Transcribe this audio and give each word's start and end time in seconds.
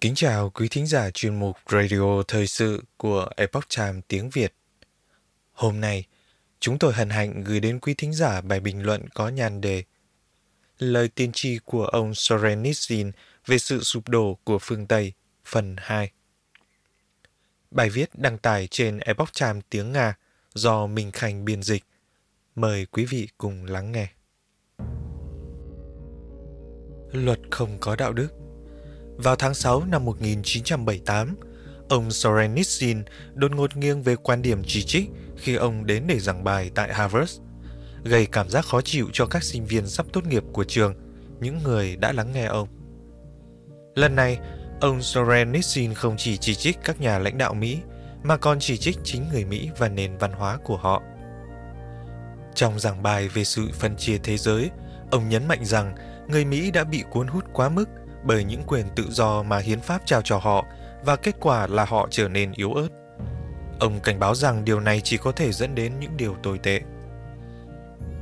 Kính 0.00 0.14
chào 0.14 0.50
quý 0.50 0.68
thính 0.68 0.86
giả 0.86 1.10
chuyên 1.10 1.38
mục 1.38 1.56
Radio 1.70 2.22
Thời 2.28 2.46
sự 2.46 2.84
của 2.96 3.28
Epoch 3.36 3.64
Time 3.76 4.00
tiếng 4.08 4.30
Việt. 4.30 4.54
Hôm 5.52 5.80
nay, 5.80 6.04
chúng 6.60 6.78
tôi 6.78 6.92
hân 6.92 7.10
hạnh 7.10 7.44
gửi 7.44 7.60
đến 7.60 7.78
quý 7.80 7.94
thính 7.94 8.12
giả 8.12 8.40
bài 8.40 8.60
bình 8.60 8.82
luận 8.82 9.08
có 9.14 9.28
nhan 9.28 9.60
đề 9.60 9.84
Lời 10.78 11.08
tiên 11.08 11.30
tri 11.32 11.58
của 11.64 11.84
ông 11.84 12.14
Sorenitsin 12.14 13.10
về 13.46 13.58
sự 13.58 13.82
sụp 13.82 14.08
đổ 14.08 14.38
của 14.44 14.58
phương 14.60 14.86
Tây, 14.86 15.12
phần 15.44 15.76
2. 15.78 16.10
Bài 17.70 17.90
viết 17.90 18.10
đăng 18.14 18.38
tải 18.38 18.68
trên 18.70 18.98
Epoch 18.98 19.30
Time 19.40 19.60
tiếng 19.70 19.92
Nga 19.92 20.14
do 20.54 20.86
Minh 20.86 21.12
Khanh 21.12 21.44
biên 21.44 21.62
dịch. 21.62 21.84
Mời 22.54 22.86
quý 22.86 23.04
vị 23.04 23.28
cùng 23.38 23.64
lắng 23.64 23.92
nghe. 23.92 24.08
Luật 27.12 27.38
không 27.50 27.78
có 27.80 27.96
đạo 27.96 28.12
đức 28.12 28.28
vào 29.22 29.36
tháng 29.36 29.54
6 29.54 29.84
năm 29.84 30.04
1978, 30.04 31.36
ông 31.88 32.10
Sorenitsin 32.10 33.02
đột 33.34 33.52
ngột 33.52 33.76
nghiêng 33.76 34.02
về 34.02 34.16
quan 34.16 34.42
điểm 34.42 34.62
chỉ 34.66 34.82
trích 34.82 35.10
khi 35.36 35.54
ông 35.54 35.86
đến 35.86 36.04
để 36.06 36.18
giảng 36.18 36.44
bài 36.44 36.70
tại 36.74 36.94
Harvard, 36.94 37.40
gây 38.04 38.26
cảm 38.26 38.48
giác 38.48 38.64
khó 38.64 38.80
chịu 38.80 39.08
cho 39.12 39.26
các 39.26 39.42
sinh 39.42 39.66
viên 39.66 39.86
sắp 39.86 40.06
tốt 40.12 40.26
nghiệp 40.26 40.42
của 40.52 40.64
trường, 40.64 40.94
những 41.40 41.62
người 41.62 41.96
đã 41.96 42.12
lắng 42.12 42.32
nghe 42.32 42.44
ông. 42.44 42.68
Lần 43.94 44.16
này, 44.16 44.38
ông 44.80 45.02
Sorenitsin 45.02 45.94
không 45.94 46.14
chỉ 46.18 46.36
chỉ 46.36 46.54
trích 46.54 46.78
các 46.84 47.00
nhà 47.00 47.18
lãnh 47.18 47.38
đạo 47.38 47.54
Mỹ, 47.54 47.78
mà 48.22 48.36
còn 48.36 48.60
chỉ 48.60 48.76
trích 48.76 48.98
chính 49.04 49.28
người 49.32 49.44
Mỹ 49.44 49.70
và 49.78 49.88
nền 49.88 50.16
văn 50.16 50.32
hóa 50.32 50.58
của 50.64 50.76
họ. 50.76 51.02
Trong 52.54 52.78
giảng 52.78 53.02
bài 53.02 53.28
về 53.28 53.44
sự 53.44 53.68
phân 53.72 53.96
chia 53.96 54.18
thế 54.18 54.36
giới, 54.36 54.70
ông 55.10 55.28
nhấn 55.28 55.48
mạnh 55.48 55.64
rằng 55.64 55.94
người 56.28 56.44
Mỹ 56.44 56.70
đã 56.70 56.84
bị 56.84 57.04
cuốn 57.10 57.26
hút 57.26 57.44
quá 57.52 57.68
mức 57.68 57.88
bởi 58.24 58.44
những 58.44 58.62
quyền 58.66 58.86
tự 58.96 59.06
do 59.10 59.42
mà 59.42 59.58
hiến 59.58 59.80
pháp 59.80 60.02
trao 60.04 60.22
cho 60.22 60.38
họ 60.38 60.64
và 61.04 61.16
kết 61.16 61.36
quả 61.40 61.66
là 61.66 61.84
họ 61.84 62.08
trở 62.10 62.28
nên 62.28 62.52
yếu 62.52 62.72
ớt. 62.72 62.88
Ông 63.80 64.00
cảnh 64.00 64.18
báo 64.18 64.34
rằng 64.34 64.64
điều 64.64 64.80
này 64.80 65.00
chỉ 65.04 65.16
có 65.16 65.32
thể 65.32 65.52
dẫn 65.52 65.74
đến 65.74 65.92
những 66.00 66.16
điều 66.16 66.36
tồi 66.42 66.58
tệ. 66.58 66.80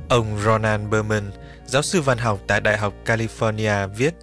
Ông 0.09 0.39
Ronan 0.45 0.89
Berman, 0.89 1.31
giáo 1.65 1.81
sư 1.81 2.01
văn 2.01 2.17
học 2.17 2.39
tại 2.47 2.61
Đại 2.61 2.77
học 2.77 2.93
California 3.05 3.87
viết 3.87 4.13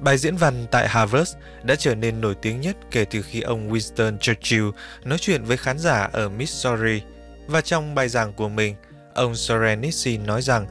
Bài 0.00 0.18
diễn 0.18 0.36
văn 0.36 0.66
tại 0.70 0.88
Harvard 0.88 1.36
đã 1.62 1.74
trở 1.74 1.94
nên 1.94 2.20
nổi 2.20 2.34
tiếng 2.42 2.60
nhất 2.60 2.76
kể 2.90 3.04
từ 3.04 3.22
khi 3.22 3.40
ông 3.40 3.72
Winston 3.72 4.18
Churchill 4.18 4.68
nói 5.04 5.18
chuyện 5.18 5.44
với 5.44 5.56
khán 5.56 5.78
giả 5.78 6.08
ở 6.12 6.28
Missouri 6.28 7.02
và 7.46 7.60
trong 7.60 7.94
bài 7.94 8.08
giảng 8.08 8.32
của 8.32 8.48
mình, 8.48 8.74
ông 9.14 9.34
Sorenitsin 9.34 10.26
nói 10.26 10.42
rằng 10.42 10.66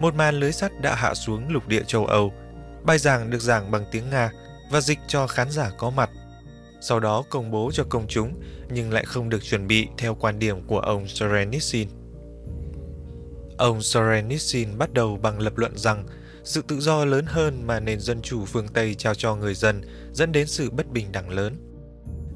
một 0.00 0.14
màn 0.14 0.34
lưới 0.34 0.52
sắt 0.52 0.72
đã 0.80 0.94
hạ 0.94 1.14
xuống 1.14 1.48
lục 1.48 1.68
địa 1.68 1.82
châu 1.86 2.06
Âu– 2.06 2.32
Bài 2.86 2.98
giảng 2.98 3.30
được 3.30 3.42
giảng 3.42 3.70
bằng 3.70 3.84
tiếng 3.90 4.10
Nga 4.10 4.32
và 4.70 4.80
dịch 4.80 4.98
cho 5.08 5.26
khán 5.26 5.50
giả 5.50 5.70
có 5.78 5.90
mặt. 5.90 6.10
Sau 6.80 7.00
đó 7.00 7.22
công 7.30 7.50
bố 7.50 7.70
cho 7.72 7.84
công 7.88 8.06
chúng 8.08 8.40
nhưng 8.70 8.92
lại 8.92 9.04
không 9.04 9.28
được 9.28 9.44
chuẩn 9.44 9.66
bị 9.66 9.88
theo 9.98 10.14
quan 10.14 10.38
điểm 10.38 10.66
của 10.66 10.78
ông 10.78 11.08
Sorenitsin. 11.08 11.88
Ông 13.58 13.82
Sorenitsin 13.82 14.78
bắt 14.78 14.92
đầu 14.92 15.18
bằng 15.22 15.40
lập 15.40 15.58
luận 15.58 15.78
rằng 15.78 16.06
sự 16.44 16.62
tự 16.62 16.80
do 16.80 17.04
lớn 17.04 17.24
hơn 17.28 17.66
mà 17.66 17.80
nền 17.80 18.00
dân 18.00 18.22
chủ 18.22 18.44
phương 18.44 18.68
Tây 18.68 18.94
trao 18.94 19.14
cho 19.14 19.34
người 19.34 19.54
dân 19.54 19.82
dẫn 20.12 20.32
đến 20.32 20.46
sự 20.46 20.70
bất 20.70 20.90
bình 20.90 21.12
đẳng 21.12 21.30
lớn. 21.30 21.56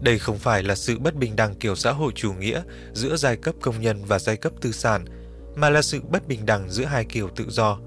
Đây 0.00 0.18
không 0.18 0.38
phải 0.38 0.62
là 0.62 0.74
sự 0.74 0.98
bất 0.98 1.14
bình 1.14 1.36
đẳng 1.36 1.54
kiểu 1.54 1.76
xã 1.76 1.92
hội 1.92 2.12
chủ 2.14 2.32
nghĩa 2.32 2.62
giữa 2.92 3.16
giai 3.16 3.36
cấp 3.36 3.54
công 3.60 3.80
nhân 3.80 4.04
và 4.04 4.18
giai 4.18 4.36
cấp 4.36 4.52
tư 4.60 4.72
sản, 4.72 5.04
mà 5.54 5.70
là 5.70 5.82
sự 5.82 6.00
bất 6.10 6.28
bình 6.28 6.46
đẳng 6.46 6.70
giữa 6.70 6.84
hai 6.84 7.04
kiểu 7.04 7.28
tự 7.36 7.44
do. 7.48 7.78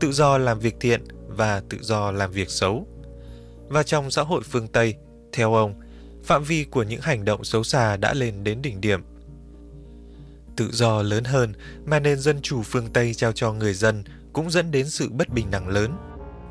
Tự 0.00 0.12
do 0.12 0.38
làm 0.38 0.58
việc 0.58 0.74
thiện 0.80 1.04
và 1.38 1.62
tự 1.68 1.78
do 1.80 2.10
làm 2.10 2.30
việc 2.30 2.50
xấu. 2.50 2.86
Và 3.68 3.82
trong 3.82 4.10
xã 4.10 4.22
hội 4.22 4.42
phương 4.42 4.68
Tây, 4.68 4.94
theo 5.32 5.54
ông, 5.54 5.74
phạm 6.24 6.44
vi 6.44 6.64
của 6.64 6.82
những 6.82 7.00
hành 7.00 7.24
động 7.24 7.44
xấu 7.44 7.64
xa 7.64 7.96
đã 7.96 8.14
lên 8.14 8.44
đến 8.44 8.62
đỉnh 8.62 8.80
điểm. 8.80 9.02
Tự 10.56 10.68
do 10.72 11.02
lớn 11.02 11.24
hơn 11.24 11.52
mà 11.86 12.00
nền 12.00 12.18
dân 12.18 12.42
chủ 12.42 12.62
phương 12.62 12.92
Tây 12.92 13.14
trao 13.14 13.32
cho 13.32 13.52
người 13.52 13.74
dân 13.74 14.04
cũng 14.32 14.50
dẫn 14.50 14.70
đến 14.70 14.88
sự 14.88 15.08
bất 15.08 15.28
bình 15.28 15.50
đẳng 15.50 15.68
lớn, 15.68 15.96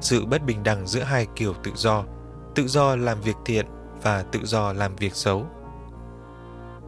sự 0.01 0.25
bất 0.25 0.45
bình 0.45 0.63
đẳng 0.63 0.87
giữa 0.87 1.03
hai 1.03 1.27
kiểu 1.35 1.53
tự 1.63 1.71
do, 1.75 2.03
tự 2.55 2.67
do 2.67 2.95
làm 2.95 3.21
việc 3.21 3.35
thiện 3.45 3.65
và 4.01 4.23
tự 4.23 4.39
do 4.43 4.73
làm 4.73 4.95
việc 4.95 5.15
xấu. 5.15 5.45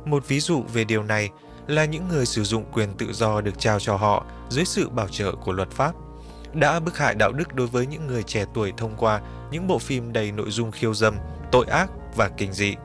Một 0.06 0.28
ví 0.28 0.40
dụ 0.40 0.64
về 0.74 0.84
điều 0.84 1.04
này 1.04 1.30
là 1.68 1.86
những 1.86 2.08
người 2.08 2.26
sử 2.26 2.44
dụng 2.44 2.72
quyền 2.74 2.94
tự 2.98 3.14
do 3.14 3.42
được 3.42 3.60
trao 3.60 3.80
cho 3.80 3.96
họ 3.96 4.26
dưới 4.50 4.66
sự 4.66 4.90
bảo 4.90 5.08
trợ 5.08 5.32
của 5.32 5.52
luật 5.52 5.72
pháp– 5.72 5.96
đã 6.54 6.80
bức 6.80 6.98
hại 6.98 7.16
đạo 7.16 7.32
đức 7.32 7.56
đối 7.56 7.68
với 7.68 7.88
những 7.88 8.08
người 8.08 8.24
trẻ 8.24 8.46
tuổi 8.54 8.74
thông 8.78 8.96
qua 8.98 9.22
những 9.52 9.68
bộ 9.68 9.80
phim 9.80 10.14
đầy 10.14 10.32
nội 10.32 10.52
dung 10.52 10.72
khiêu 10.72 10.94
dâm, 10.94 11.18
tội 11.52 11.66
ác 11.66 11.90
và 12.16 12.30
kinh 12.38 12.54
dị. 12.54 12.76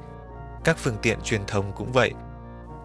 Các 0.64 0.76
phương 0.78 0.96
tiện 1.02 1.20
truyền 1.20 1.40
thông 1.46 1.72
cũng 1.72 1.92
vậy, 1.92 2.12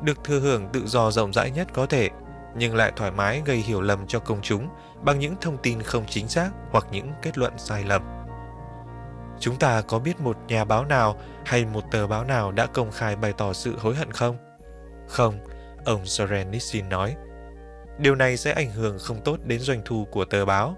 được 0.01 0.23
thừa 0.23 0.39
hưởng 0.39 0.69
tự 0.73 0.87
do 0.87 1.11
rộng 1.11 1.33
rãi 1.33 1.51
nhất 1.51 1.67
có 1.73 1.85
thể, 1.85 2.09
nhưng 2.57 2.75
lại 2.75 2.91
thoải 2.95 3.11
mái 3.11 3.41
gây 3.45 3.57
hiểu 3.57 3.81
lầm 3.81 4.07
cho 4.07 4.19
công 4.19 4.41
chúng 4.41 4.69
bằng 5.01 5.19
những 5.19 5.35
thông 5.41 5.57
tin 5.57 5.81
không 5.81 6.05
chính 6.09 6.27
xác 6.27 6.49
hoặc 6.71 6.87
những 6.91 7.11
kết 7.21 7.37
luận 7.37 7.53
sai 7.57 7.83
lầm. 7.83 8.01
Chúng 9.39 9.55
ta 9.55 9.81
có 9.81 9.99
biết 9.99 10.19
một 10.19 10.37
nhà 10.47 10.65
báo 10.65 10.85
nào 10.85 11.19
hay 11.45 11.65
một 11.65 11.83
tờ 11.91 12.07
báo 12.07 12.23
nào 12.23 12.51
đã 12.51 12.65
công 12.65 12.91
khai 12.91 13.15
bày 13.15 13.33
tỏ 13.33 13.53
sự 13.53 13.77
hối 13.79 13.95
hận 13.95 14.11
không? 14.11 14.37
Không, 15.07 15.39
ông 15.85 16.05
Soren 16.05 16.51
Nissin 16.51 16.89
nói– 16.89 17.15
Điều 17.99 18.15
này 18.15 18.37
sẽ 18.37 18.51
ảnh 18.51 18.71
hưởng 18.71 18.99
không 18.99 19.21
tốt 19.21 19.39
đến 19.43 19.59
doanh 19.59 19.81
thu 19.85 20.07
của 20.11 20.25
tờ 20.25 20.45
báo. 20.45 20.77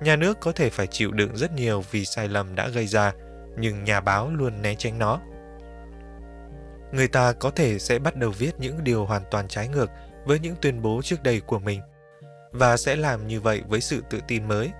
Nhà 0.00 0.16
nước 0.16 0.40
có 0.40 0.52
thể 0.52 0.70
phải 0.70 0.86
chịu 0.86 1.12
đựng 1.12 1.36
rất 1.36 1.52
nhiều 1.52 1.84
vì 1.90 2.04
sai 2.04 2.28
lầm 2.28 2.54
đã 2.54 2.68
gây 2.68 2.86
ra, 2.86 3.12
nhưng 3.58 3.84
nhà 3.84 4.00
báo 4.00 4.30
luôn 4.30 4.62
né 4.62 4.74
tránh 4.74 4.98
nó. 4.98 5.20
Người 6.92 7.08
ta 7.08 7.32
có 7.32 7.50
thể 7.50 7.78
sẽ 7.78 7.98
bắt 7.98 8.16
đầu 8.16 8.30
viết 8.30 8.52
những 8.58 8.84
điều 8.84 9.04
hoàn 9.04 9.22
toàn 9.30 9.48
trái 9.48 9.68
ngược 9.68 9.90
với 10.24 10.38
những 10.38 10.54
tuyên 10.60 10.82
bố 10.82 11.00
trước 11.02 11.22
đây 11.22 11.40
của 11.40 11.58
mình 11.58 11.80
và 12.52 12.76
sẽ 12.76 12.96
làm 12.96 13.26
như 13.26 13.40
vậy 13.40 13.62
với 13.68 13.80
sự 13.80 14.02
tự 14.10 14.20
tin 14.28 14.48
mới. 14.48 14.70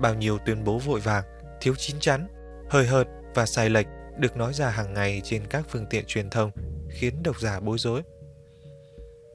Bao 0.00 0.14
nhiêu 0.14 0.38
tuyên 0.46 0.64
bố 0.64 0.78
vội 0.78 1.00
vàng, 1.00 1.24
thiếu 1.60 1.74
chín 1.78 1.96
chắn, 2.00 2.28
hời 2.70 2.86
hợt 2.86 3.06
và 3.34 3.46
sai 3.46 3.70
lệch 3.70 3.86
được 4.18 4.36
nói 4.36 4.54
ra 4.54 4.70
hàng 4.70 4.94
ngày 4.94 5.20
trên 5.24 5.46
các 5.46 5.64
phương 5.68 5.86
tiện 5.90 6.04
truyền 6.06 6.30
thông 6.30 6.50
khiến 6.90 7.22
độc 7.22 7.40
giả 7.40 7.60
bối 7.60 7.78
rối. 7.78 8.02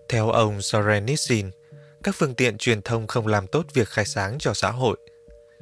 Theo 0.09 0.30
ông 0.30 0.62
Sorenitsin, 0.62 1.50
các 2.03 2.16
phương 2.16 2.35
tiện 2.35 2.57
truyền 2.57 2.81
thông 2.81 3.07
không 3.07 3.28
làm 3.28 3.47
tốt 3.47 3.66
việc 3.73 3.88
khai 3.88 4.06
sáng 4.06 4.38
cho 4.39 4.53
xã 4.53 4.72
hội. 4.72 4.97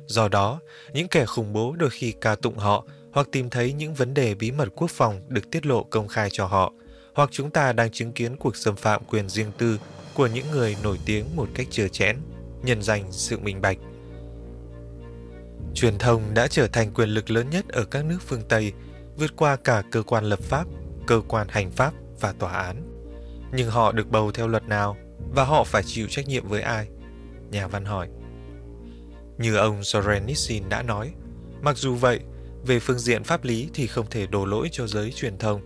Do 0.05 0.27
đó, 0.27 0.59
những 0.93 1.07
kẻ 1.07 1.25
khủng 1.25 1.53
bố 1.53 1.75
đôi 1.75 1.89
khi 1.89 2.13
ca 2.21 2.35
tụng 2.35 2.57
họ 2.57 2.85
hoặc 3.11 3.27
tìm 3.31 3.49
thấy 3.49 3.73
những 3.73 3.93
vấn 3.93 4.13
đề 4.13 4.35
bí 4.35 4.51
mật 4.51 4.67
quốc 4.75 4.91
phòng 4.91 5.21
được 5.27 5.51
tiết 5.51 5.65
lộ 5.65 5.83
công 5.83 6.07
khai 6.07 6.29
cho 6.31 6.45
họ, 6.45 6.73
hoặc 7.13 7.29
chúng 7.31 7.49
ta 7.49 7.73
đang 7.73 7.91
chứng 7.91 8.11
kiến 8.11 8.37
cuộc 8.37 8.55
xâm 8.55 8.75
phạm 8.75 9.05
quyền 9.05 9.29
riêng 9.29 9.51
tư 9.57 9.79
của 10.13 10.27
những 10.27 10.51
người 10.51 10.77
nổi 10.83 10.99
tiếng 11.05 11.35
một 11.35 11.47
cách 11.53 11.67
chừa 11.71 11.87
chẽn, 11.87 12.17
nhân 12.63 12.81
danh 12.81 13.11
sự 13.11 13.39
minh 13.39 13.61
bạch. 13.61 13.77
Truyền 15.73 15.97
thông 15.97 16.33
đã 16.33 16.47
trở 16.47 16.67
thành 16.67 16.93
quyền 16.93 17.09
lực 17.09 17.31
lớn 17.31 17.49
nhất 17.49 17.67
ở 17.67 17.85
các 17.85 18.05
nước 18.05 18.19
phương 18.27 18.43
Tây, 18.49 18.73
vượt 19.17 19.31
qua 19.35 19.55
cả 19.55 19.83
cơ 19.91 20.03
quan 20.03 20.25
lập 20.25 20.39
pháp, 20.39 20.65
cơ 21.07 21.21
quan 21.27 21.47
hành 21.49 21.71
pháp 21.71 21.93
và 22.19 22.33
tòa 22.39 22.53
án. 22.53 22.83
Nhưng 23.53 23.69
họ 23.69 23.91
được 23.91 24.07
bầu 24.07 24.31
theo 24.31 24.47
luật 24.47 24.63
nào 24.63 24.97
và 25.35 25.43
họ 25.43 25.63
phải 25.63 25.83
chịu 25.85 26.07
trách 26.09 26.27
nhiệm 26.27 26.47
với 26.47 26.61
ai? 26.61 26.87
Nhà 27.51 27.67
văn 27.67 27.85
hỏi. 27.85 28.07
Như 29.37 29.55
ông 29.55 29.83
Sorenitsin 29.83 30.69
đã 30.69 30.81
nói, 30.81 31.13
mặc 31.61 31.77
dù 31.77 31.95
vậy, 31.95 32.19
về 32.65 32.79
phương 32.79 32.99
diện 32.99 33.23
pháp 33.23 33.43
lý 33.43 33.69
thì 33.73 33.87
không 33.87 34.05
thể 34.09 34.27
đổ 34.27 34.45
lỗi 34.45 34.69
cho 34.71 34.87
giới 34.87 35.11
truyền 35.11 35.37
thông. 35.37 35.61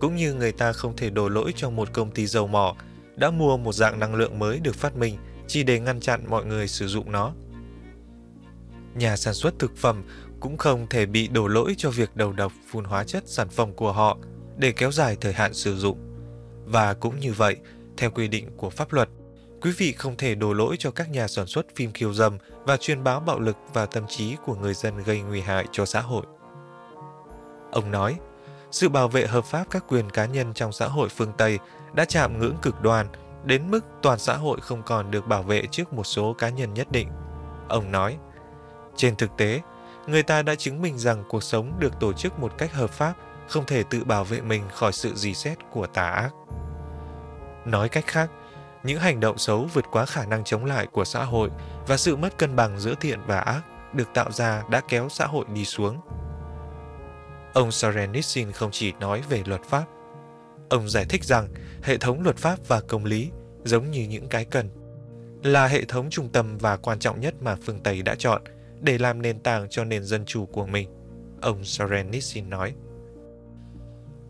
Cũng 0.00 0.16
như 0.16 0.34
người 0.34 0.52
ta 0.52 0.72
không 0.72 0.96
thể 0.96 1.10
đổ 1.10 1.28
lỗi 1.28 1.52
cho 1.56 1.70
một 1.70 1.92
công 1.92 2.10
ty 2.10 2.26
dầu 2.26 2.46
mỏ 2.46 2.76
đã 3.16 3.30
mua 3.30 3.56
một 3.56 3.72
dạng 3.72 3.98
năng 3.98 4.14
lượng 4.14 4.38
mới 4.38 4.58
được 4.58 4.74
phát 4.74 4.96
minh 4.96 5.16
chỉ 5.46 5.62
để 5.62 5.80
ngăn 5.80 6.00
chặn 6.00 6.24
mọi 6.28 6.44
người 6.44 6.68
sử 6.68 6.86
dụng 6.86 7.12
nó. 7.12 7.32
Nhà 8.94 9.16
sản 9.16 9.34
xuất 9.34 9.58
thực 9.58 9.76
phẩm 9.76 10.04
cũng 10.40 10.56
không 10.56 10.86
thể 10.90 11.06
bị 11.06 11.28
đổ 11.28 11.48
lỗi 11.48 11.74
cho 11.78 11.90
việc 11.90 12.16
đầu 12.16 12.32
độc 12.32 12.52
phun 12.70 12.84
hóa 12.84 13.04
chất 13.04 13.22
sản 13.26 13.48
phẩm 13.48 13.72
của 13.72 13.92
họ 13.92 14.18
để 14.56 14.72
kéo 14.72 14.92
dài 14.92 15.16
thời 15.20 15.32
hạn 15.32 15.54
sử 15.54 15.76
dụng. 15.76 15.98
Và 16.64 16.94
cũng 16.94 17.20
như 17.20 17.32
vậy, 17.32 17.56
theo 18.00 18.10
quy 18.10 18.28
định 18.28 18.48
của 18.56 18.70
pháp 18.70 18.92
luật, 18.92 19.08
quý 19.60 19.72
vị 19.76 19.92
không 19.92 20.16
thể 20.16 20.34
đổ 20.34 20.52
lỗi 20.52 20.76
cho 20.78 20.90
các 20.90 21.10
nhà 21.10 21.28
sản 21.28 21.46
xuất 21.46 21.66
phim 21.76 21.92
khiêu 21.92 22.12
dâm 22.12 22.38
và 22.64 22.76
truyền 22.76 23.04
báo 23.04 23.20
bạo 23.20 23.40
lực 23.40 23.56
và 23.74 23.86
tâm 23.86 24.06
trí 24.08 24.36
của 24.44 24.54
người 24.54 24.74
dân 24.74 25.02
gây 25.02 25.20
nguy 25.20 25.40
hại 25.40 25.66
cho 25.72 25.86
xã 25.86 26.00
hội. 26.00 26.22
Ông 27.72 27.90
nói, 27.90 28.16
sự 28.70 28.88
bảo 28.88 29.08
vệ 29.08 29.26
hợp 29.26 29.44
pháp 29.44 29.64
các 29.70 29.84
quyền 29.88 30.10
cá 30.10 30.26
nhân 30.26 30.54
trong 30.54 30.72
xã 30.72 30.88
hội 30.88 31.08
phương 31.08 31.32
Tây 31.38 31.58
đã 31.94 32.04
chạm 32.04 32.38
ngưỡng 32.38 32.56
cực 32.62 32.82
đoan 32.82 33.06
đến 33.44 33.70
mức 33.70 33.84
toàn 34.02 34.18
xã 34.18 34.36
hội 34.36 34.60
không 34.60 34.82
còn 34.82 35.10
được 35.10 35.26
bảo 35.26 35.42
vệ 35.42 35.62
trước 35.70 35.92
một 35.92 36.04
số 36.04 36.34
cá 36.38 36.48
nhân 36.48 36.74
nhất 36.74 36.92
định. 36.92 37.08
Ông 37.68 37.92
nói, 37.92 38.18
trên 38.96 39.16
thực 39.16 39.30
tế, 39.36 39.60
người 40.06 40.22
ta 40.22 40.42
đã 40.42 40.54
chứng 40.54 40.82
minh 40.82 40.98
rằng 40.98 41.24
cuộc 41.28 41.42
sống 41.42 41.72
được 41.78 42.00
tổ 42.00 42.12
chức 42.12 42.38
một 42.38 42.52
cách 42.58 42.72
hợp 42.72 42.90
pháp 42.90 43.14
không 43.48 43.66
thể 43.66 43.82
tự 43.82 44.04
bảo 44.04 44.24
vệ 44.24 44.40
mình 44.40 44.62
khỏi 44.74 44.92
sự 44.92 45.14
dì 45.14 45.34
xét 45.34 45.58
của 45.70 45.86
tà 45.86 46.06
ác. 46.06 46.30
Nói 47.64 47.88
cách 47.88 48.06
khác, 48.06 48.30
những 48.82 49.00
hành 49.00 49.20
động 49.20 49.38
xấu 49.38 49.68
vượt 49.74 49.84
quá 49.90 50.06
khả 50.06 50.26
năng 50.26 50.44
chống 50.44 50.64
lại 50.64 50.86
của 50.86 51.04
xã 51.04 51.24
hội 51.24 51.50
và 51.86 51.96
sự 51.96 52.16
mất 52.16 52.38
cân 52.38 52.56
bằng 52.56 52.80
giữa 52.80 52.94
thiện 53.00 53.20
và 53.26 53.40
ác 53.40 53.62
được 53.94 54.08
tạo 54.14 54.32
ra 54.32 54.62
đã 54.70 54.82
kéo 54.88 55.08
xã 55.08 55.26
hội 55.26 55.44
đi 55.54 55.64
xuống. 55.64 56.00
Ông 57.54 57.72
Sarenitsin 57.72 58.52
không 58.52 58.70
chỉ 58.72 58.92
nói 59.00 59.22
về 59.28 59.42
luật 59.46 59.62
pháp. 59.62 59.84
Ông 60.68 60.88
giải 60.88 61.04
thích 61.08 61.24
rằng 61.24 61.48
hệ 61.82 61.98
thống 61.98 62.22
luật 62.22 62.36
pháp 62.36 62.58
và 62.68 62.80
công 62.80 63.04
lý 63.04 63.30
giống 63.64 63.90
như 63.90 64.06
những 64.10 64.28
cái 64.28 64.44
cần 64.44 64.70
là 65.42 65.66
hệ 65.66 65.84
thống 65.84 66.10
trung 66.10 66.28
tâm 66.28 66.58
và 66.58 66.76
quan 66.76 66.98
trọng 66.98 67.20
nhất 67.20 67.34
mà 67.40 67.56
phương 67.62 67.80
Tây 67.80 68.02
đã 68.02 68.14
chọn 68.14 68.42
để 68.80 68.98
làm 68.98 69.22
nền 69.22 69.40
tảng 69.40 69.68
cho 69.68 69.84
nền 69.84 70.04
dân 70.04 70.24
chủ 70.24 70.46
của 70.46 70.66
mình, 70.66 70.90
ông 71.42 71.64
Sorenitsin 71.64 72.50
nói. 72.50 72.74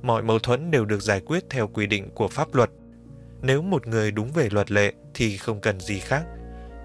Mọi 0.03 0.23
mâu 0.23 0.39
thuẫn 0.39 0.71
đều 0.71 0.85
được 0.85 1.03
giải 1.03 1.21
quyết 1.21 1.45
theo 1.51 1.69
quy 1.69 1.87
định 1.87 2.11
của 2.15 2.29
pháp 2.29 2.55
luật. 2.55 2.71
Nếu 3.43 3.63
một 3.63 3.87
người 3.87 4.11
đúng 4.11 4.33
về 4.33 4.49
luật 4.53 4.71
lệ 4.71 4.93
thì 5.15 5.37
không 5.37 5.61
cần 5.61 5.81
gì 5.81 5.99
khác, 5.99 6.23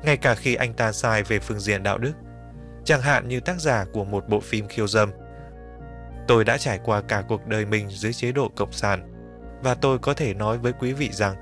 ngay 0.04 0.18
cả 0.18 0.36
khi 0.36 0.56
anh 0.56 0.74
ta 0.74 0.92
sai 0.92 1.24
về 1.24 1.40
phương 1.40 1.60
diện 1.60 1.84
đạo 1.84 1.98
đức. 1.98 2.14
Chẳng 2.84 3.02
hạn 3.02 3.28
như 3.28 3.40
tác 3.40 3.62
giả 3.62 3.86
của 3.94 4.06
một 4.06 4.30
bộ 4.30 4.40
phim 4.40 4.68
khiêu 4.68 4.88
dâm. 4.88 5.12
Tôi 6.28 6.44
đã 6.44 6.58
trải 6.58 6.80
qua 6.84 7.02
cả 7.02 7.24
cuộc 7.28 7.48
đời 7.48 7.66
mình 7.66 7.90
dưới 7.90 8.14
chế 8.14 8.32
độ 8.32 8.52
cộng 8.56 8.72
sản, 8.72 9.12
và 9.64 9.76
tôi 9.76 10.00
có 10.00 10.14
thể 10.14 10.34
nói 10.34 10.58
với 10.58 10.74
quý 10.80 10.94
vị 10.94 11.10
rằng 11.12 11.36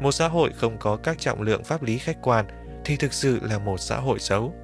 một 0.00 0.12
xã 0.12 0.28
hội 0.28 0.52
không 0.56 0.78
có 0.78 0.96
các 0.96 1.18
trọng 1.18 1.42
lượng 1.42 1.64
pháp 1.64 1.82
lý 1.82 1.98
khách 1.98 2.16
quan 2.22 2.46
thì 2.84 2.96
thực 2.96 3.12
sự 3.12 3.40
là 3.42 3.58
một 3.58 3.80
xã 3.80 3.96
hội 3.96 4.18
xấu. 4.18 4.54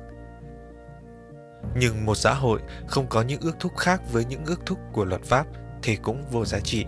Nhưng 1.76 2.06
một 2.06 2.14
xã 2.14 2.34
hội 2.34 2.60
không 2.86 3.06
có 3.06 3.22
những 3.22 3.40
ước 3.40 3.56
thúc 3.60 3.76
khác 3.76 4.00
với 4.12 4.24
những 4.24 4.44
ước 4.44 4.60
thúc 4.66 4.78
của 4.92 5.04
luật 5.04 5.22
pháp 5.22 5.46
thì 5.82 5.96
cũng 5.96 6.24
vô 6.30 6.44
giá 6.44 6.60
trị. 6.60 6.84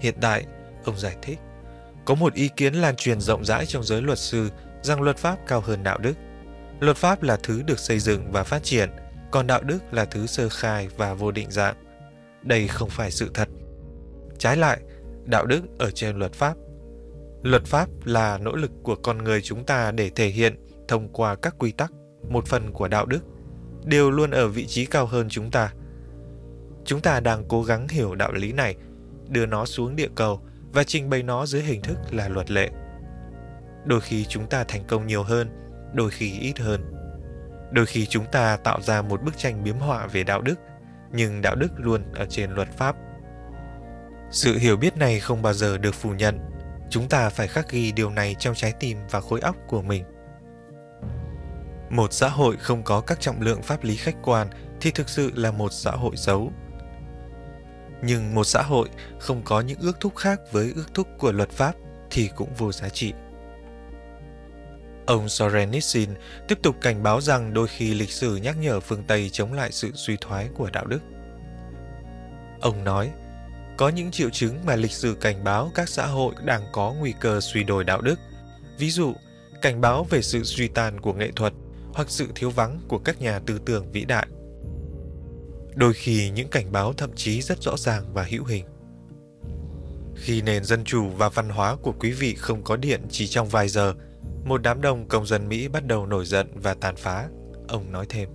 Hiện 0.00 0.14
tại, 0.20 0.44
ông 0.84 0.98
giải 0.98 1.16
thích, 1.22 1.38
có 2.06 2.14
một 2.14 2.34
ý 2.34 2.48
kiến 2.56 2.74
lan 2.74 2.96
truyền 2.96 3.20
rộng 3.20 3.44
rãi 3.44 3.66
trong 3.66 3.84
giới 3.84 4.02
luật 4.02 4.18
sư 4.18 4.50
rằng 4.82 5.02
luật 5.02 5.16
pháp 5.16 5.38
cao 5.46 5.60
hơn 5.60 5.82
đạo 5.82 5.98
đức. 5.98 6.14
Luật 6.80 6.96
pháp 6.96 7.22
là 7.22 7.38
thứ 7.42 7.62
được 7.62 7.78
xây 7.78 7.98
dựng 7.98 8.32
và 8.32 8.44
phát 8.44 8.62
triển, 8.62 8.90
còn 9.30 9.46
đạo 9.46 9.62
đức 9.62 9.78
là 9.90 10.04
thứ 10.04 10.26
sơ 10.26 10.48
khai 10.48 10.88
và 10.96 11.14
vô 11.14 11.30
định 11.30 11.50
dạng. 11.50 11.74
Đây 12.42 12.68
không 12.68 12.90
phải 12.90 13.10
sự 13.10 13.30
thật. 13.34 13.48
Trái 14.38 14.56
lại, 14.56 14.80
đạo 15.24 15.46
đức 15.46 15.62
ở 15.78 15.90
trên 15.90 16.16
luật 16.16 16.32
pháp 16.32 16.56
Luật 17.42 17.64
pháp 17.64 17.88
là 18.04 18.38
nỗ 18.38 18.56
lực 18.56 18.70
của 18.82 18.96
con 18.96 19.18
người 19.18 19.42
chúng 19.42 19.64
ta 19.64 19.90
để 19.90 20.10
thể 20.10 20.28
hiện 20.28 20.56
thông 20.88 21.08
qua 21.08 21.34
các 21.34 21.54
quy 21.58 21.72
tắc, 21.72 21.92
một 22.28 22.46
phần 22.46 22.72
của 22.72 22.88
đạo 22.88 23.06
đức, 23.06 23.20
đều 23.84 24.10
luôn 24.10 24.30
ở 24.30 24.48
vị 24.48 24.66
trí 24.66 24.86
cao 24.86 25.06
hơn 25.06 25.28
chúng 25.28 25.50
ta. 25.50 25.72
Chúng 26.84 27.00
ta 27.00 27.20
đang 27.20 27.44
cố 27.48 27.62
gắng 27.62 27.88
hiểu 27.88 28.14
đạo 28.14 28.32
lý 28.32 28.52
này, 28.52 28.74
đưa 29.28 29.46
nó 29.46 29.64
xuống 29.64 29.96
địa 29.96 30.08
cầu 30.14 30.40
và 30.76 30.84
trình 30.84 31.10
bày 31.10 31.22
nó 31.22 31.46
dưới 31.46 31.62
hình 31.62 31.82
thức 31.82 31.98
là 32.10 32.28
luật 32.28 32.50
lệ. 32.50 32.70
Đôi 33.84 34.00
khi 34.00 34.24
chúng 34.24 34.46
ta 34.46 34.64
thành 34.64 34.84
công 34.86 35.06
nhiều 35.06 35.22
hơn, 35.22 35.48
đôi 35.94 36.10
khi 36.10 36.38
ít 36.40 36.58
hơn. 36.58 36.92
Đôi 37.72 37.86
khi 37.86 38.06
chúng 38.06 38.24
ta 38.32 38.56
tạo 38.56 38.80
ra 38.82 39.02
một 39.02 39.22
bức 39.22 39.38
tranh 39.38 39.64
biếm 39.64 39.76
họa 39.76 40.06
về 40.06 40.24
đạo 40.24 40.42
đức, 40.42 40.54
nhưng 41.12 41.42
đạo 41.42 41.54
đức 41.54 41.68
luôn 41.76 42.12
ở 42.14 42.26
trên 42.30 42.50
luật 42.50 42.68
pháp. 42.72 42.96
Sự 44.30 44.58
hiểu 44.58 44.76
biết 44.76 44.96
này 44.96 45.20
không 45.20 45.42
bao 45.42 45.52
giờ 45.52 45.78
được 45.78 45.94
phủ 45.94 46.10
nhận 46.10 46.38
Chúng 46.90 47.08
ta 47.08 47.28
phải 47.28 47.48
khắc 47.48 47.70
ghi 47.70 47.92
điều 47.92 48.10
này 48.10 48.36
trong 48.38 48.54
trái 48.54 48.72
tim 48.80 48.98
và 49.10 49.20
khối 49.20 49.40
óc 49.40 49.56
của 49.66 49.82
mình. 49.82 50.04
Một 51.90 52.12
xã 52.12 52.28
hội 52.28 52.56
không 52.56 52.82
có 52.82 53.00
các 53.00 53.20
trọng 53.20 53.40
lượng 53.40 53.62
pháp 53.62 53.84
lý 53.84 53.96
khách 53.96 54.16
quan 54.22 54.48
thì 54.80 54.90
thực 54.90 55.08
sự 55.08 55.30
là 55.34 55.50
một 55.50 55.72
xã 55.72 55.90
hội 55.90 56.16
xấu. 56.16 56.52
Nhưng 58.02 58.34
một 58.34 58.44
xã 58.44 58.62
hội 58.62 58.88
không 59.18 59.42
có 59.44 59.60
những 59.60 59.78
ước 59.80 60.00
thúc 60.00 60.16
khác 60.16 60.40
với 60.52 60.72
ước 60.76 60.94
thúc 60.94 61.08
của 61.18 61.32
luật 61.32 61.50
pháp 61.50 61.74
thì 62.10 62.30
cũng 62.36 62.54
vô 62.58 62.72
giá 62.72 62.88
trị. 62.88 63.12
Ông 65.06 65.28
Sorenitsin 65.28 66.10
tiếp 66.48 66.58
tục 66.62 66.76
cảnh 66.80 67.02
báo 67.02 67.20
rằng 67.20 67.54
đôi 67.54 67.68
khi 67.68 67.94
lịch 67.94 68.10
sử 68.10 68.36
nhắc 68.36 68.56
nhở 68.60 68.80
phương 68.80 69.04
Tây 69.06 69.30
chống 69.32 69.52
lại 69.52 69.72
sự 69.72 69.90
suy 69.94 70.16
thoái 70.20 70.48
của 70.54 70.70
đạo 70.72 70.86
đức. 70.86 71.00
Ông 72.60 72.84
nói, 72.84 73.10
có 73.76 73.88
những 73.88 74.10
triệu 74.10 74.30
chứng 74.30 74.66
mà 74.66 74.76
lịch 74.76 74.92
sử 74.92 75.16
cảnh 75.20 75.44
báo 75.44 75.70
các 75.74 75.88
xã 75.88 76.06
hội 76.06 76.34
đang 76.44 76.62
có 76.72 76.94
nguy 76.98 77.14
cơ 77.20 77.40
suy 77.40 77.64
đồi 77.64 77.84
đạo 77.84 78.00
đức. 78.00 78.18
Ví 78.78 78.90
dụ, 78.90 79.14
cảnh 79.62 79.80
báo 79.80 80.06
về 80.10 80.22
sự 80.22 80.44
suy 80.44 80.68
tàn 80.68 81.00
của 81.00 81.12
nghệ 81.12 81.30
thuật 81.36 81.52
hoặc 81.94 82.10
sự 82.10 82.28
thiếu 82.34 82.50
vắng 82.50 82.80
của 82.88 82.98
các 82.98 83.20
nhà 83.20 83.38
tư 83.38 83.60
tưởng 83.66 83.92
vĩ 83.92 84.04
đại. 84.04 84.26
Đôi 85.76 85.92
khi 85.92 86.30
những 86.30 86.48
cảnh 86.48 86.72
báo 86.72 86.92
thậm 86.92 87.10
chí 87.16 87.42
rất 87.42 87.62
rõ 87.62 87.76
ràng 87.76 88.04
và 88.14 88.26
hữu 88.30 88.44
hình. 88.44 88.64
Khi 90.16 90.42
nền 90.42 90.64
dân 90.64 90.84
chủ 90.84 91.08
và 91.08 91.28
văn 91.28 91.48
hóa 91.48 91.76
của 91.76 91.92
quý 92.00 92.12
vị 92.12 92.34
không 92.34 92.62
có 92.64 92.76
điện 92.76 93.00
chỉ 93.10 93.26
trong 93.26 93.48
vài 93.48 93.68
giờ, 93.68 93.94
một 94.44 94.62
đám 94.62 94.80
đông 94.80 95.08
công 95.08 95.26
dân 95.26 95.48
Mỹ 95.48 95.68
bắt 95.68 95.86
đầu 95.86 96.06
nổi 96.06 96.24
giận 96.24 96.46
và 96.54 96.74
tàn 96.74 96.96
phá, 96.96 97.28
ông 97.68 97.92
nói 97.92 98.06
thêm. 98.08 98.28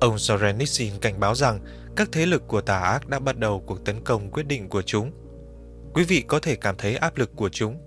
Ông 0.00 0.18
Sorenitsin 0.18 0.92
cảnh 1.00 1.20
báo 1.20 1.34
rằng 1.34 1.60
các 1.96 2.08
thế 2.12 2.26
lực 2.26 2.48
của 2.48 2.60
tà 2.60 2.78
ác 2.78 3.08
đã 3.08 3.18
bắt 3.18 3.38
đầu 3.38 3.62
cuộc 3.66 3.84
tấn 3.84 4.04
công 4.04 4.30
quyết 4.30 4.46
định 4.46 4.68
của 4.68 4.82
chúng. 4.82 5.12
Quý 5.94 6.04
vị 6.04 6.24
có 6.28 6.38
thể 6.40 6.56
cảm 6.56 6.76
thấy 6.78 6.96
áp 6.96 7.16
lực 7.16 7.30
của 7.36 7.48
chúng, 7.48 7.78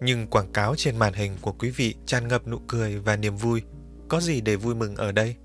nhưng 0.00 0.26
quảng 0.26 0.52
cáo 0.52 0.74
trên 0.76 0.96
màn 0.96 1.12
hình 1.12 1.32
của 1.40 1.52
quý 1.52 1.70
vị 1.70 1.94
tràn 2.06 2.28
ngập 2.28 2.46
nụ 2.46 2.58
cười 2.68 2.98
và 2.98 3.16
niềm 3.16 3.36
vui. 3.36 3.62
Có 4.08 4.20
gì 4.20 4.40
để 4.40 4.56
vui 4.56 4.74
mừng 4.74 4.96
ở 4.96 5.12
đây? 5.12 5.36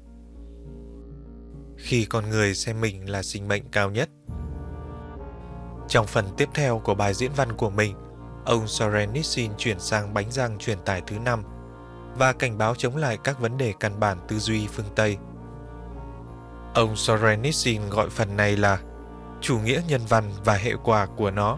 Khi 1.81 2.05
con 2.05 2.29
người 2.29 2.55
xem 2.55 2.81
mình 2.81 3.09
là 3.09 3.23
sinh 3.23 3.47
mệnh 3.47 3.63
cao 3.71 3.91
nhất. 3.91 4.09
Trong 5.87 6.07
phần 6.07 6.25
tiếp 6.37 6.49
theo 6.53 6.79
của 6.79 6.95
bài 6.95 7.13
diễn 7.13 7.31
văn 7.35 7.51
của 7.57 7.69
mình, 7.69 7.95
ông 8.45 8.67
Sorenitsin 8.67 9.51
chuyển 9.57 9.79
sang 9.79 10.13
bánh 10.13 10.31
răng 10.31 10.57
truyền 10.57 10.77
tải 10.85 11.01
thứ 11.07 11.19
năm 11.19 11.43
và 12.17 12.33
cảnh 12.33 12.57
báo 12.57 12.75
chống 12.75 12.97
lại 12.97 13.17
các 13.23 13.39
vấn 13.39 13.57
đề 13.57 13.73
căn 13.79 13.99
bản 13.99 14.17
tư 14.27 14.39
duy 14.39 14.67
phương 14.67 14.89
Tây– 14.95 15.17
Ông 16.73 16.95
Sorenitsin 16.95 17.89
gọi 17.89 18.09
phần 18.09 18.37
này 18.37 18.57
là 18.57 18.79
chủ 19.41 19.59
nghĩa 19.59 19.81
nhân 19.87 20.01
văn 20.09 20.23
và 20.45 20.53
hệ 20.53 20.73
quả 20.83 21.05
của 21.05 21.31
nó. 21.31 21.57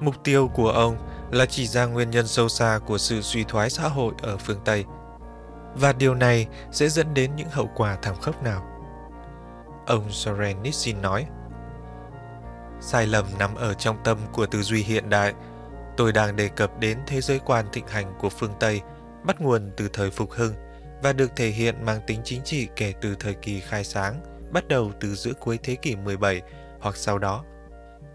Mục 0.00 0.14
tiêu 0.24 0.50
của 0.54 0.70
ông 0.70 0.96
là 1.30 1.46
chỉ 1.46 1.66
ra 1.66 1.86
nguyên 1.86 2.10
nhân 2.10 2.26
sâu 2.26 2.48
xa 2.48 2.78
của 2.86 2.98
sự 2.98 3.22
suy 3.22 3.44
thoái 3.44 3.70
xã 3.70 3.88
hội 3.88 4.14
ở 4.22 4.36
phương 4.36 4.60
Tây 4.64 4.84
và 5.80 5.92
điều 5.92 6.14
này 6.14 6.46
sẽ 6.72 6.88
dẫn 6.88 7.14
đến 7.14 7.36
những 7.36 7.48
hậu 7.50 7.70
quả 7.74 7.98
thảm 8.02 8.14
khốc 8.20 8.42
nào. 8.42 8.66
Ông 9.86 10.10
Sorenitsin 10.10 11.02
nói, 11.02 11.26
Sai 12.80 13.06
lầm 13.06 13.24
nằm 13.38 13.54
ở 13.54 13.74
trong 13.74 13.96
tâm 14.04 14.18
của 14.32 14.46
tư 14.46 14.62
duy 14.62 14.82
hiện 14.82 15.10
đại. 15.10 15.34
Tôi 15.96 16.12
đang 16.12 16.36
đề 16.36 16.48
cập 16.48 16.80
đến 16.80 16.98
thế 17.06 17.20
giới 17.20 17.38
quan 17.38 17.66
thịnh 17.72 17.86
hành 17.86 18.14
của 18.18 18.28
phương 18.28 18.52
Tây 18.60 18.80
bắt 19.24 19.40
nguồn 19.40 19.70
từ 19.76 19.88
thời 19.92 20.10
phục 20.10 20.30
hưng 20.32 20.54
và 21.02 21.12
được 21.12 21.36
thể 21.36 21.48
hiện 21.48 21.84
mang 21.84 22.00
tính 22.06 22.20
chính 22.24 22.42
trị 22.42 22.68
kể 22.76 22.94
từ 23.00 23.16
thời 23.20 23.34
kỳ 23.34 23.60
khai 23.60 23.84
sáng, 23.84 24.20
bắt 24.52 24.68
đầu 24.68 24.92
từ 25.00 25.14
giữa 25.14 25.32
cuối 25.40 25.58
thế 25.62 25.74
kỷ 25.74 25.96
17 25.96 26.42
hoặc 26.80 26.96
sau 26.96 27.18
đó. 27.18 27.44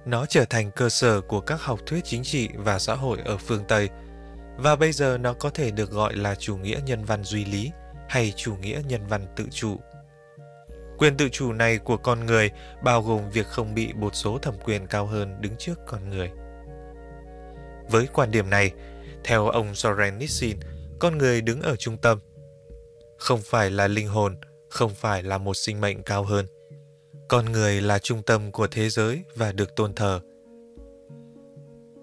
Nó 0.06 0.26
trở 0.26 0.46
thành 0.46 0.72
cơ 0.72 0.90
sở 0.90 1.22
của 1.22 1.42
các 1.42 1.62
học 1.62 1.80
thuyết 1.86 2.06
chính 2.06 2.24
trị 2.24 2.50
và 2.56 2.80
xã 2.80 2.96
hội 2.96 3.20
ở 3.26 3.38
phương 3.38 3.64
Tây, 3.68 3.90
và 4.64 4.76
bây 4.76 4.92
giờ 4.92 5.18
nó 5.18 5.34
có 5.34 5.50
thể 5.50 5.72
được 5.72 5.92
gọi 5.92 6.16
là 6.16 6.36
chủ 6.36 6.58
nghĩa 6.58 6.80
nhân 6.86 7.06
văn 7.06 7.24
duy 7.24 7.46
lý 7.46 7.72
hay 8.10 8.34
chủ 8.36 8.56
nghĩa 8.56 8.82
nhân 8.88 9.02
văn 9.08 9.26
tự 9.36 9.46
chủ. 9.52 9.78
Quyền 10.98 11.18
tự 11.18 11.30
chủ 11.30 11.54
này 11.54 11.78
của 11.78 11.98
con 11.98 12.26
người 12.26 12.52
bao 12.84 13.02
gồm 13.02 13.30
việc 13.30 13.48
không 13.48 13.74
bị 13.76 13.94
một 13.94 14.16
số 14.16 14.38
thẩm 14.38 14.54
quyền 14.64 14.88
cao 14.88 15.06
hơn 15.06 15.42
đứng 15.42 15.56
trước 15.58 15.80
con 15.88 16.10
người. 16.10 16.32
Với 17.90 18.08
quan 18.14 18.32
điểm 18.32 18.50
này, 18.50 18.72
theo 19.24 19.48
ông 19.48 19.76
Soren 19.76 20.18
Nissin, 20.18 20.58
con 21.00 21.18
người 21.18 21.42
đứng 21.42 21.62
ở 21.62 21.76
trung 21.76 21.98
tâm– 21.98 22.20
không 23.22 23.42
phải 23.42 23.72
là 23.72 23.88
linh 23.88 24.08
hồn, 24.08 24.36
không 24.70 24.96
phải 24.96 25.24
là 25.24 25.38
một 25.38 25.54
sinh 25.54 25.82
mệnh 25.82 26.04
cao 26.04 26.24
hơn. 26.24 26.46
Con 27.28 27.52
người 27.52 27.82
là 27.82 28.00
trung 28.00 28.24
tâm 28.24 28.52
của 28.52 28.68
thế 28.68 28.90
giới 28.90 29.24
và 29.36 29.52
được 29.52 29.76
tôn 29.76 29.94
thờ. 29.94 30.20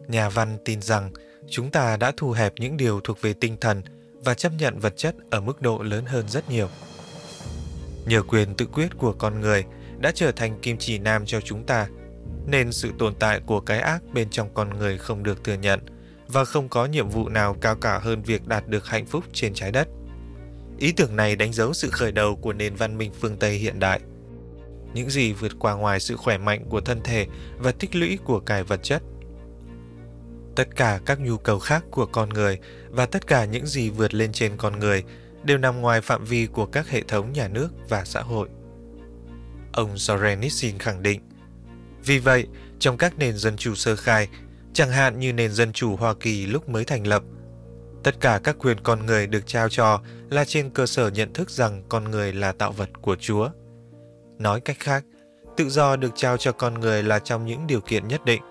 Nhà 0.08 0.28
văn 0.28 0.58
tin 0.64 0.82
rằng 0.82 1.12
chúng 1.50 1.70
ta 1.70 1.96
đã 1.96 2.12
thu 2.16 2.30
hẹp 2.30 2.52
những 2.58 2.76
điều 2.76 3.00
thuộc 3.00 3.20
về 3.22 3.32
tinh 3.32 3.56
thần 3.60 3.82
và 4.24 4.34
chấp 4.34 4.52
nhận 4.58 4.78
vật 4.78 4.96
chất 4.96 5.14
ở 5.30 5.40
mức 5.40 5.62
độ 5.62 5.82
lớn 5.82 6.04
hơn 6.06 6.28
rất 6.28 6.50
nhiều. 6.50 6.68
Nhờ 8.06 8.22
quyền 8.22 8.54
tự 8.54 8.66
quyết 8.66 8.88
của 8.98 9.12
con 9.12 9.40
người 9.40 9.64
đã 9.98 10.12
trở 10.14 10.32
thành 10.32 10.60
kim 10.60 10.76
chỉ 10.78 10.98
nam 10.98 11.26
cho 11.26 11.40
chúng 11.40 11.64
ta, 11.64 11.88
nên 12.46 12.72
sự 12.72 12.90
tồn 12.98 13.14
tại 13.14 13.40
của 13.46 13.60
cái 13.60 13.80
ác 13.80 14.02
bên 14.12 14.30
trong 14.30 14.54
con 14.54 14.78
người 14.78 14.98
không 14.98 15.22
được 15.22 15.44
thừa 15.44 15.54
nhận 15.54 15.80
và 16.28 16.44
không 16.44 16.68
có 16.68 16.86
nhiệm 16.86 17.08
vụ 17.08 17.28
nào 17.28 17.56
cao 17.60 17.76
cả 17.76 17.98
hơn 17.98 18.22
việc 18.22 18.46
đạt 18.46 18.68
được 18.68 18.86
hạnh 18.86 19.06
phúc 19.06 19.24
trên 19.32 19.54
trái 19.54 19.72
đất. 19.72 19.88
Ý 20.78 20.92
tưởng 20.92 21.16
này 21.16 21.36
đánh 21.36 21.52
dấu 21.52 21.74
sự 21.74 21.90
khởi 21.90 22.12
đầu 22.12 22.36
của 22.36 22.52
nền 22.52 22.74
văn 22.74 22.98
minh 22.98 23.12
phương 23.20 23.36
Tây 23.36 23.54
hiện 23.54 23.78
đại. 23.78 24.00
Những 24.94 25.10
gì 25.10 25.32
vượt 25.32 25.52
qua 25.58 25.74
ngoài 25.74 26.00
sự 26.00 26.16
khỏe 26.16 26.38
mạnh 26.38 26.64
của 26.68 26.80
thân 26.80 27.00
thể 27.04 27.26
và 27.58 27.72
tích 27.72 27.96
lũy 27.96 28.18
của 28.24 28.40
cải 28.40 28.64
vật 28.64 28.80
chất. 28.82 29.02
Tất 30.58 30.76
cả 30.76 31.00
các 31.06 31.20
nhu 31.20 31.36
cầu 31.36 31.58
khác 31.58 31.84
của 31.90 32.06
con 32.06 32.28
người 32.28 32.58
và 32.90 33.06
tất 33.06 33.26
cả 33.26 33.44
những 33.44 33.66
gì 33.66 33.90
vượt 33.90 34.14
lên 34.14 34.32
trên 34.32 34.56
con 34.56 34.78
người 34.78 35.04
đều 35.44 35.58
nằm 35.58 35.80
ngoài 35.80 36.00
phạm 36.00 36.24
vi 36.24 36.46
của 36.46 36.66
các 36.66 36.88
hệ 36.88 37.02
thống 37.02 37.32
nhà 37.32 37.48
nước 37.48 37.68
và 37.88 38.04
xã 38.04 38.20
hội. 38.20 38.48
Ông 39.72 39.98
Sorenitsin 39.98 40.78
khẳng 40.78 41.02
định. 41.02 41.20
Vì 42.04 42.18
vậy, 42.18 42.46
trong 42.78 42.98
các 42.98 43.18
nền 43.18 43.36
dân 43.36 43.56
chủ 43.56 43.74
sơ 43.74 43.96
khai, 43.96 44.28
chẳng 44.72 44.90
hạn 44.90 45.18
như 45.18 45.32
nền 45.32 45.52
dân 45.52 45.72
chủ 45.72 45.96
Hoa 45.96 46.14
Kỳ 46.20 46.46
lúc 46.46 46.68
mới 46.68 46.84
thành 46.84 47.06
lập– 47.06 47.22
Tất 48.02 48.20
cả 48.20 48.40
các 48.44 48.56
quyền 48.58 48.80
con 48.80 49.06
người 49.06 49.26
được 49.26 49.46
trao 49.46 49.68
cho 49.68 50.00
là 50.30 50.44
trên 50.44 50.70
cơ 50.70 50.86
sở 50.86 51.10
nhận 51.10 51.32
thức 51.32 51.50
rằng 51.50 51.82
con 51.88 52.04
người 52.04 52.32
là 52.32 52.52
tạo 52.52 52.72
vật 52.72 52.88
của 53.02 53.16
Chúa. 53.16 53.48
Nói 54.38 54.60
cách 54.60 54.76
khác, 54.80 55.04
tự 55.56 55.68
do 55.68 55.96
được 55.96 56.12
trao 56.14 56.36
cho 56.36 56.52
con 56.52 56.74
người 56.74 57.02
là 57.02 57.18
trong 57.18 57.46
những 57.46 57.66
điều 57.66 57.80
kiện 57.80 58.08
nhất 58.08 58.24
định. 58.24 58.42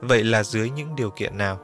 Vậy 0.00 0.24
là 0.24 0.42
dưới 0.42 0.70
những 0.70 0.96
điều 0.96 1.10
kiện 1.10 1.38
nào? 1.38 1.58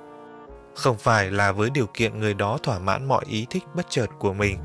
Không 0.74 0.98
phải 0.98 1.30
là 1.30 1.52
với 1.52 1.70
điều 1.70 1.86
kiện 1.86 2.20
người 2.20 2.34
đó 2.34 2.58
thỏa 2.62 2.78
mãn 2.78 3.04
mọi 3.04 3.24
ý 3.28 3.46
thích 3.50 3.64
bất 3.74 3.86
chợt 3.88 4.06
của 4.18 4.32
mình, 4.32 4.58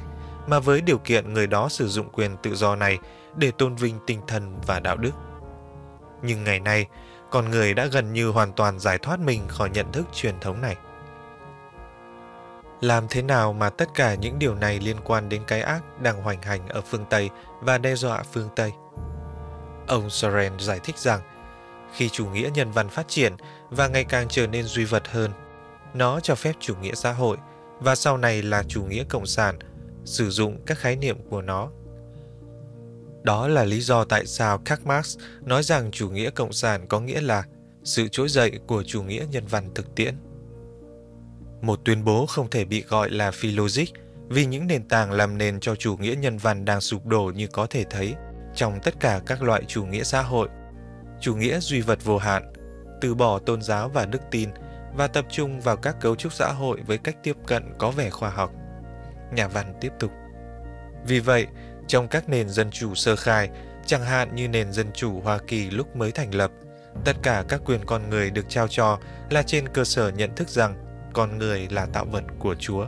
mà 0.47 0.59
với 0.59 0.81
điều 0.81 0.97
kiện 0.97 1.33
người 1.33 1.47
đó 1.47 1.69
sử 1.69 1.88
dụng 1.88 2.09
quyền 2.09 2.38
tự 2.38 2.55
do 2.55 2.75
này 2.75 2.97
để 3.35 3.51
tôn 3.51 3.75
vinh 3.75 3.99
tinh 4.07 4.21
thần 4.27 4.59
và 4.67 4.79
đạo 4.79 4.97
đức. 4.97 5.11
Nhưng 6.21 6.43
ngày 6.43 6.59
nay, 6.59 6.85
con 7.29 7.51
người 7.51 7.73
đã 7.73 7.85
gần 7.85 8.13
như 8.13 8.29
hoàn 8.29 8.53
toàn 8.53 8.79
giải 8.79 8.97
thoát 8.97 9.19
mình 9.19 9.47
khỏi 9.47 9.69
nhận 9.69 9.91
thức 9.91 10.05
truyền 10.13 10.39
thống 10.39 10.61
này. 10.61 10.75
Làm 12.81 13.07
thế 13.09 13.21
nào 13.21 13.53
mà 13.53 13.69
tất 13.69 13.89
cả 13.93 14.15
những 14.15 14.39
điều 14.39 14.55
này 14.55 14.79
liên 14.79 14.97
quan 15.03 15.29
đến 15.29 15.43
cái 15.47 15.61
ác 15.61 16.01
đang 16.01 16.21
hoành 16.21 16.41
hành 16.41 16.67
ở 16.67 16.81
phương 16.81 17.05
Tây 17.09 17.29
và 17.61 17.77
đe 17.77 17.95
dọa 17.95 18.23
phương 18.33 18.49
Tây? 18.55 18.73
Ông 19.88 20.09
Soren 20.09 20.59
giải 20.59 20.79
thích 20.83 20.97
rằng, 20.97 21.19
khi 21.93 22.10
chủ 22.10 22.25
nghĩa 22.25 22.50
nhân 22.53 22.72
văn 22.72 22.89
phát 22.89 23.08
triển 23.08 23.34
và 23.69 23.88
ngày 23.88 24.03
càng 24.03 24.27
trở 24.29 24.48
nên 24.48 24.65
duy 24.65 24.86
vật 24.86 25.08
hơn, 25.08 25.31
nó 25.93 26.19
cho 26.19 26.36
phép 26.36 26.53
chủ 26.60 26.75
nghĩa 26.75 26.96
xã 26.96 27.12
hội 27.12 27.38
và 27.79 27.96
sau 27.96 28.17
này 28.17 28.41
là 28.41 28.63
chủ 28.63 28.84
nghĩa 28.84 29.03
cộng 29.03 29.25
sản 29.25 29.60
sử 30.05 30.29
dụng 30.29 30.62
các 30.65 30.77
khái 30.77 30.96
niệm 30.96 31.17
của 31.29 31.41
nó. 31.41 31.69
Đó 33.24 33.48
là 33.48 33.63
lý 33.63 33.81
do 33.81 34.03
tại 34.03 34.25
sao 34.25 34.58
Karl 34.58 34.84
Marx 34.86 35.17
nói 35.41 35.63
rằng 35.63 35.91
chủ 35.91 36.10
nghĩa 36.10 36.29
cộng 36.29 36.53
sản 36.53 36.88
có 36.88 37.00
nghĩa 37.00 37.22
là 37.22 37.43
sự 37.84 38.08
trỗi 38.08 38.29
dậy 38.29 38.60
của 38.67 38.84
chủ 38.84 39.03
nghĩa 39.03 39.25
nhân 39.31 39.43
văn 39.48 39.69
thực 39.75 39.96
tiễn. 39.96 40.15
Một 41.62 41.79
tuyên 41.86 42.03
bố 42.03 42.25
không 42.25 42.50
thể 42.50 42.65
bị 42.65 42.84
gọi 42.88 43.10
là 43.10 43.31
phi 43.31 43.51
logic 43.51 43.86
vì 44.27 44.46
những 44.46 44.67
nền 44.67 44.88
tảng 44.88 45.12
làm 45.12 45.38
nền 45.38 45.60
cho 45.60 45.75
chủ 45.75 45.98
nghĩa 45.98 46.15
nhân 46.15 46.38
văn 46.38 46.65
đang 46.65 46.81
sụp 46.81 47.05
đổ 47.05 47.31
như 47.36 47.48
có 47.48 47.67
thể 47.69 47.84
thấy 47.89 48.15
trong 48.55 48.79
tất 48.84 49.00
cả 49.00 49.22
các 49.25 49.41
loại 49.41 49.63
chủ 49.67 49.86
nghĩa 49.86 50.03
xã 50.03 50.22
hội. 50.22 50.50
Chủ 51.21 51.35
nghĩa 51.35 51.59
duy 51.59 51.81
vật 51.81 51.99
vô 52.03 52.17
hạn, 52.17 52.53
từ 53.01 53.15
bỏ 53.15 53.39
tôn 53.39 53.61
giáo 53.61 53.89
và 53.89 54.05
đức 54.05 54.21
tin 54.31 54.49
và 54.95 55.07
tập 55.07 55.25
trung 55.29 55.61
vào 55.61 55.77
các 55.77 55.95
cấu 56.01 56.15
trúc 56.15 56.33
xã 56.33 56.51
hội 56.51 56.81
với 56.88 56.97
cách 56.97 57.15
tiếp 57.23 57.35
cận 57.47 57.63
có 57.77 57.91
vẻ 57.91 58.09
khoa 58.09 58.29
học. 58.29 58.51
Nhà 59.33 59.47
văn 59.47 59.73
tiếp 59.81 59.91
tục. 59.99 60.11
Vì 61.05 61.19
vậy, 61.19 61.47
trong 61.88 62.07
các 62.07 62.29
nền 62.29 62.49
dân 62.49 62.71
chủ 62.71 62.95
sơ 62.95 63.15
khai, 63.15 63.49
chẳng 63.85 64.03
hạn 64.03 64.35
như 64.35 64.47
nền 64.47 64.71
dân 64.71 64.88
chủ 64.93 65.21
Hoa 65.21 65.38
Kỳ 65.47 65.69
lúc 65.69 65.95
mới 65.95 66.11
thành 66.11 66.35
lập, 66.35 66.51
tất 67.05 67.15
cả 67.23 67.43
các 67.49 67.61
quyền 67.65 67.85
con 67.85 68.09
người 68.09 68.31
được 68.31 68.49
trao 68.49 68.67
cho 68.67 68.99
là 69.29 69.43
trên 69.43 69.69
cơ 69.69 69.83
sở 69.83 70.09
nhận 70.09 70.35
thức 70.35 70.49
rằng 70.49 70.75
con 71.13 71.38
người 71.38 71.67
là 71.71 71.85
tạo 71.85 72.05
vật 72.05 72.23
của 72.39 72.55
Chúa. 72.55 72.85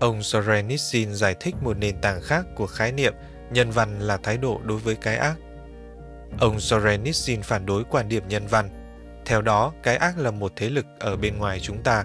Ông 0.00 0.22
Sorenitsin 0.22 1.14
giải 1.14 1.34
thích 1.40 1.54
một 1.60 1.78
nền 1.78 2.00
tảng 2.00 2.20
khác 2.22 2.46
của 2.54 2.66
khái 2.66 2.92
niệm 2.92 3.14
nhân 3.50 3.70
văn 3.70 4.00
là 4.00 4.16
thái 4.16 4.38
độ 4.38 4.60
đối 4.64 4.78
với 4.78 4.96
cái 4.96 5.16
ác. 5.16 5.36
Ông 6.40 6.60
Sorenitsin 6.60 7.42
phản 7.42 7.66
đối 7.66 7.84
quan 7.84 8.08
điểm 8.08 8.22
nhân 8.28 8.46
văn. 8.46 8.70
Theo 9.26 9.42
đó, 9.42 9.72
cái 9.82 9.96
ác 9.96 10.18
là 10.18 10.30
một 10.30 10.52
thế 10.56 10.70
lực 10.70 10.86
ở 10.98 11.16
bên 11.16 11.38
ngoài 11.38 11.60
chúng 11.60 11.82
ta. 11.82 12.04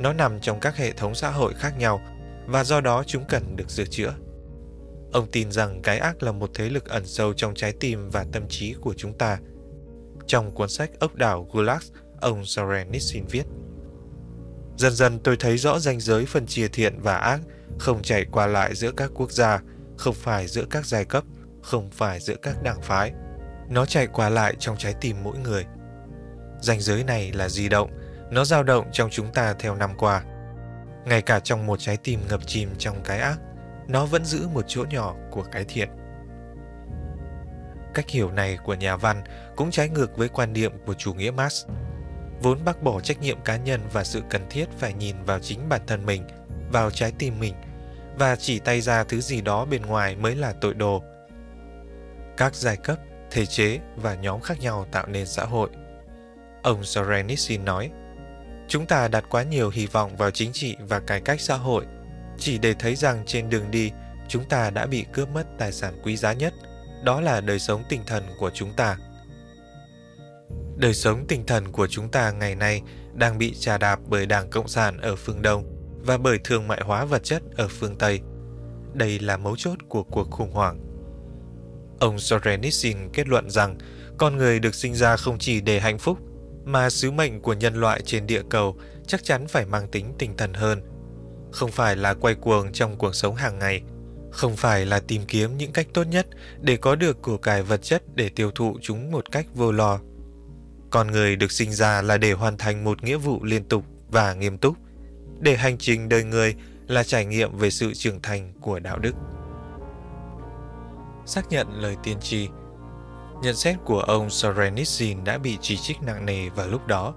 Nó 0.00 0.12
nằm 0.12 0.40
trong 0.40 0.60
các 0.60 0.76
hệ 0.76 0.92
thống 0.92 1.14
xã 1.14 1.30
hội 1.30 1.54
khác 1.54 1.78
nhau 1.78 2.00
và 2.46 2.64
do 2.64 2.80
đó 2.80 3.04
chúng 3.06 3.24
cần 3.28 3.56
được 3.56 3.70
sửa 3.70 3.84
chữa. 3.84 4.14
Ông 5.12 5.26
tin 5.32 5.52
rằng 5.52 5.82
cái 5.82 5.98
ác 5.98 6.22
là 6.22 6.32
một 6.32 6.50
thế 6.54 6.68
lực 6.68 6.88
ẩn 6.88 7.06
sâu 7.06 7.32
trong 7.32 7.54
trái 7.54 7.72
tim 7.80 8.10
và 8.10 8.24
tâm 8.32 8.42
trí 8.48 8.74
của 8.80 8.94
chúng 8.96 9.18
ta. 9.18 9.38
Trong 10.26 10.50
cuốn 10.50 10.68
sách 10.68 10.90
Ốc 11.00 11.14
đảo 11.14 11.48
Gulag, 11.52 11.80
ông 12.20 12.44
Sorenitsin 12.44 13.24
viết. 13.24 13.44
Dần 14.76 14.92
dần 14.92 15.18
tôi 15.18 15.36
thấy 15.36 15.58
rõ 15.58 15.78
ranh 15.78 16.00
giới 16.00 16.26
phân 16.26 16.46
chia 16.46 16.68
thiện 16.68 17.00
và 17.00 17.16
ác 17.16 17.40
không 17.78 18.02
chảy 18.02 18.24
qua 18.24 18.46
lại 18.46 18.74
giữa 18.74 18.92
các 18.92 19.10
quốc 19.14 19.32
gia, 19.32 19.60
không 19.96 20.14
phải 20.14 20.46
giữa 20.46 20.64
các 20.70 20.86
giai 20.86 21.04
cấp, 21.04 21.24
không 21.62 21.90
phải 21.90 22.20
giữa 22.20 22.36
các 22.42 22.62
đảng 22.62 22.82
phái. 22.82 23.12
Nó 23.72 23.86
chạy 23.86 24.06
qua 24.06 24.28
lại 24.28 24.54
trong 24.58 24.76
trái 24.76 24.94
tim 25.00 25.16
mỗi 25.24 25.38
người. 25.38 25.64
Ranh 26.60 26.80
giới 26.80 27.04
này 27.04 27.32
là 27.32 27.48
di 27.48 27.68
động, 27.68 27.90
nó 28.30 28.44
dao 28.44 28.62
động 28.62 28.88
trong 28.92 29.10
chúng 29.10 29.32
ta 29.32 29.54
theo 29.58 29.74
năm 29.74 29.90
qua. 29.98 30.22
Ngay 31.04 31.22
cả 31.22 31.40
trong 31.40 31.66
một 31.66 31.80
trái 31.80 31.96
tim 31.96 32.20
ngập 32.28 32.46
chìm 32.46 32.68
trong 32.78 33.02
cái 33.04 33.18
ác, 33.18 33.38
nó 33.88 34.06
vẫn 34.06 34.24
giữ 34.24 34.48
một 34.48 34.64
chỗ 34.68 34.84
nhỏ 34.90 35.14
của 35.30 35.42
cái 35.42 35.64
thiện. 35.68 35.88
Cách 37.94 38.10
hiểu 38.10 38.30
này 38.30 38.58
của 38.64 38.74
nhà 38.74 38.96
văn 38.96 39.22
cũng 39.56 39.70
trái 39.70 39.88
ngược 39.88 40.16
với 40.16 40.28
quan 40.28 40.52
niệm 40.52 40.72
của 40.86 40.94
chủ 40.94 41.14
nghĩa 41.14 41.30
Marx 41.30 41.66
vốn 42.42 42.64
bác 42.64 42.82
bỏ 42.82 43.00
trách 43.00 43.20
nhiệm 43.20 43.40
cá 43.40 43.56
nhân 43.56 43.80
và 43.92 44.04
sự 44.04 44.22
cần 44.30 44.42
thiết 44.50 44.66
phải 44.78 44.94
nhìn 44.94 45.16
vào 45.24 45.38
chính 45.38 45.68
bản 45.68 45.80
thân 45.86 46.06
mình, 46.06 46.22
vào 46.72 46.90
trái 46.90 47.12
tim 47.18 47.40
mình, 47.40 47.54
và 48.18 48.36
chỉ 48.36 48.58
tay 48.58 48.80
ra 48.80 49.04
thứ 49.04 49.20
gì 49.20 49.40
đó 49.40 49.64
bên 49.64 49.82
ngoài 49.82 50.16
mới 50.16 50.34
là 50.36 50.52
tội 50.60 50.74
đồ. 50.74 51.02
Các 52.36 52.54
giai 52.54 52.76
cấp, 52.76 52.98
thể 53.32 53.46
chế 53.46 53.78
và 53.96 54.14
nhóm 54.14 54.40
khác 54.40 54.60
nhau 54.60 54.86
tạo 54.92 55.06
nên 55.06 55.26
xã 55.26 55.44
hội. 55.44 55.70
Ông 56.62 56.84
Sorenitsin 56.84 57.64
nói, 57.64 57.90
Chúng 58.68 58.86
ta 58.86 59.08
đặt 59.08 59.24
quá 59.28 59.42
nhiều 59.42 59.70
hy 59.70 59.86
vọng 59.86 60.16
vào 60.16 60.30
chính 60.30 60.52
trị 60.52 60.76
và 60.88 61.00
cải 61.00 61.20
cách 61.20 61.40
xã 61.40 61.56
hội, 61.56 61.84
chỉ 62.38 62.58
để 62.58 62.74
thấy 62.78 62.96
rằng 62.96 63.22
trên 63.26 63.50
đường 63.50 63.70
đi, 63.70 63.90
chúng 64.28 64.44
ta 64.44 64.70
đã 64.70 64.86
bị 64.86 65.06
cướp 65.12 65.28
mất 65.28 65.46
tài 65.58 65.72
sản 65.72 65.94
quý 66.04 66.16
giá 66.16 66.32
nhất, 66.32 66.54
đó 67.04 67.20
là 67.20 67.40
đời 67.40 67.58
sống 67.58 67.82
tinh 67.88 68.02
thần 68.06 68.24
của 68.38 68.50
chúng 68.54 68.72
ta. 68.72 68.96
Đời 70.76 70.94
sống 70.94 71.24
tinh 71.28 71.46
thần 71.46 71.72
của 71.72 71.86
chúng 71.86 72.10
ta 72.10 72.30
ngày 72.30 72.54
nay 72.54 72.82
đang 73.14 73.38
bị 73.38 73.54
trà 73.54 73.78
đạp 73.78 74.00
bởi 74.06 74.26
Đảng 74.26 74.50
Cộng 74.50 74.68
sản 74.68 75.00
ở 75.00 75.16
phương 75.16 75.42
Đông 75.42 75.64
và 76.04 76.18
bởi 76.18 76.38
thương 76.44 76.68
mại 76.68 76.80
hóa 76.84 77.04
vật 77.04 77.24
chất 77.24 77.42
ở 77.56 77.68
phương 77.68 77.96
Tây. 77.98 78.20
Đây 78.94 79.18
là 79.18 79.36
mấu 79.36 79.56
chốt 79.56 79.78
của 79.88 80.02
cuộc 80.02 80.30
khủng 80.30 80.52
hoảng. 80.52 80.91
Ông 82.02 82.18
Sorenitsin 82.18 82.96
kết 83.12 83.28
luận 83.28 83.50
rằng 83.50 83.78
con 84.18 84.36
người 84.36 84.60
được 84.60 84.74
sinh 84.74 84.94
ra 84.94 85.16
không 85.16 85.38
chỉ 85.38 85.60
để 85.60 85.80
hạnh 85.80 85.98
phúc, 85.98 86.18
mà 86.64 86.90
sứ 86.90 87.10
mệnh 87.10 87.40
của 87.40 87.52
nhân 87.52 87.74
loại 87.74 88.00
trên 88.04 88.26
địa 88.26 88.42
cầu 88.50 88.76
chắc 89.06 89.24
chắn 89.24 89.46
phải 89.48 89.66
mang 89.66 89.88
tính 89.88 90.14
tinh 90.18 90.36
thần 90.36 90.54
hơn. 90.54 90.82
Không 91.52 91.70
phải 91.70 91.96
là 91.96 92.14
quay 92.14 92.34
cuồng 92.34 92.72
trong 92.72 92.98
cuộc 92.98 93.14
sống 93.14 93.34
hàng 93.34 93.58
ngày, 93.58 93.82
không 94.30 94.56
phải 94.56 94.86
là 94.86 95.00
tìm 95.00 95.22
kiếm 95.28 95.56
những 95.58 95.72
cách 95.72 95.86
tốt 95.94 96.04
nhất 96.04 96.26
để 96.60 96.76
có 96.76 96.96
được 96.96 97.22
của 97.22 97.36
cải 97.36 97.62
vật 97.62 97.82
chất 97.82 98.02
để 98.14 98.28
tiêu 98.28 98.50
thụ 98.50 98.78
chúng 98.82 99.10
một 99.10 99.32
cách 99.32 99.46
vô 99.54 99.72
lo 99.72 100.00
con 100.92 101.10
người 101.10 101.36
được 101.36 101.52
sinh 101.52 101.72
ra 101.72 102.02
là 102.02 102.18
để 102.18 102.32
hoàn 102.32 102.56
thành 102.56 102.84
một 102.84 103.04
nghĩa 103.04 103.16
vụ 103.16 103.44
liên 103.44 103.64
tục 103.64 103.84
và 104.08 104.34
nghiêm 104.34 104.58
túc, 104.58 104.76
để 105.40 105.56
hành 105.56 105.78
trình 105.78 106.08
đời 106.08 106.24
người 106.24 106.54
là 106.86 107.04
trải 107.04 107.24
nghiệm 107.24 107.56
về 107.56 107.70
sự 107.70 107.94
trưởng 107.94 108.22
thành 108.22 108.52
của 108.60 108.78
đạo 108.78 108.98
đức. 108.98 109.14
Xác 111.26 111.48
nhận 111.50 111.80
lời 111.80 111.96
tiên 112.02 112.20
tri 112.20 112.48
Nhận 113.42 113.54
xét 113.54 113.76
của 113.84 114.00
ông 114.00 114.30
Sorenitsin 114.30 115.24
đã 115.24 115.38
bị 115.38 115.58
chỉ 115.60 115.76
trích 115.76 116.02
nặng 116.02 116.26
nề 116.26 116.48
vào 116.48 116.68
lúc 116.68 116.86
đó. 116.86 117.14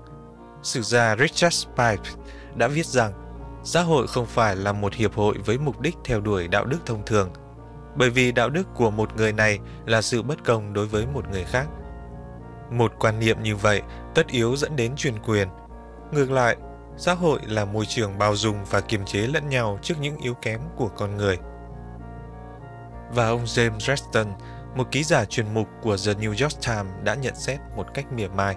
Sử 0.64 0.82
gia 0.82 1.16
Richard 1.16 1.68
Pipe 1.68 2.10
đã 2.56 2.68
viết 2.68 2.86
rằng 2.86 3.14
xã 3.64 3.82
hội 3.82 4.08
không 4.08 4.26
phải 4.26 4.56
là 4.56 4.74
một 4.74 4.94
hiệp 4.94 5.16
hội 5.16 5.38
với 5.46 5.58
mục 5.58 5.80
đích 5.80 5.96
theo 6.04 6.22
đuổi 6.22 6.48
đạo 6.48 6.66
đức 6.66 6.80
thông 6.86 7.06
thường, 7.06 7.30
bởi 7.96 8.10
vì 8.10 8.32
đạo 8.32 8.50
đức 8.50 8.68
của 8.76 8.92
một 8.92 9.16
người 9.16 9.34
này 9.34 9.60
là 9.86 10.02
sự 10.02 10.22
bất 10.22 10.44
công 10.46 10.74
đối 10.74 10.88
với 10.88 11.06
một 11.08 11.30
người 11.32 11.44
khác– 11.44 11.68
một 12.72 12.94
quan 13.00 13.20
niệm 13.20 13.44
như 13.44 13.56
vậy 13.56 13.82
tất 14.16 14.28
yếu 14.28 14.56
dẫn 14.56 14.76
đến 14.76 14.96
truyền 14.96 15.20
quyền. 15.20 15.48
Ngược 16.12 16.32
lại, 16.32 16.56
xã 16.98 17.14
hội 17.14 17.40
là 17.48 17.66
môi 17.66 17.86
trường 17.86 18.18
bao 18.18 18.36
dung 18.36 18.66
và 18.70 18.82
kiềm 18.82 19.06
chế 19.06 19.20
lẫn 19.20 19.50
nhau 19.50 19.80
trước 19.82 19.96
những 20.02 20.18
yếu 20.18 20.34
kém 20.34 20.60
của 20.76 20.88
con 20.88 21.18
người. 21.18 21.38
Và 23.16 23.28
ông 23.28 23.46
James 23.46 23.80
Reston, 23.80 24.34
một 24.76 24.92
ký 24.92 25.04
giả 25.04 25.26
chuyên 25.26 25.54
mục 25.54 25.68
của 25.82 25.98
The 26.06 26.14
New 26.14 26.44
York 26.44 26.62
Times 26.68 27.04
đã 27.04 27.16
nhận 27.16 27.36
xét 27.36 27.60
một 27.76 27.94
cách 27.94 28.12
mỉa 28.12 28.28
mai. 28.28 28.56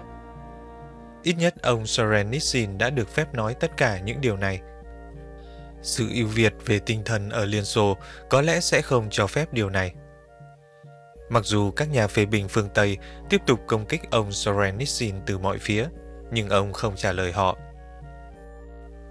Ít 1.23 1.33
nhất 1.33 1.55
ông 1.61 1.85
Sorenitsin 1.85 2.77
đã 2.77 2.89
được 2.89 3.09
phép 3.09 3.33
nói 3.33 3.53
tất 3.53 3.77
cả 3.77 3.99
những 3.99 4.21
điều 4.21 4.37
này. 4.37 4.61
Sự 5.81 6.09
ưu 6.13 6.27
việt 6.27 6.53
về 6.65 6.79
tinh 6.79 7.01
thần 7.05 7.29
ở 7.29 7.45
Liên 7.45 7.65
Xô 7.65 7.97
có 8.29 8.41
lẽ 8.41 8.59
sẽ 8.59 8.81
không 8.81 9.07
cho 9.11 9.27
phép 9.27 9.53
điều 9.53 9.69
này. 9.69 9.93
Mặc 11.29 11.45
dù 11.45 11.71
các 11.71 11.89
nhà 11.91 12.07
phê 12.07 12.25
bình 12.25 12.47
phương 12.47 12.69
Tây 12.73 12.97
tiếp 13.29 13.41
tục 13.47 13.59
công 13.67 13.85
kích 13.85 14.01
ông 14.11 14.31
Sorenitsin 14.31 15.15
từ 15.25 15.37
mọi 15.37 15.57
phía, 15.57 15.87
nhưng 16.31 16.49
ông 16.49 16.73
không 16.73 16.95
trả 16.95 17.11
lời 17.11 17.31
họ. 17.31 17.57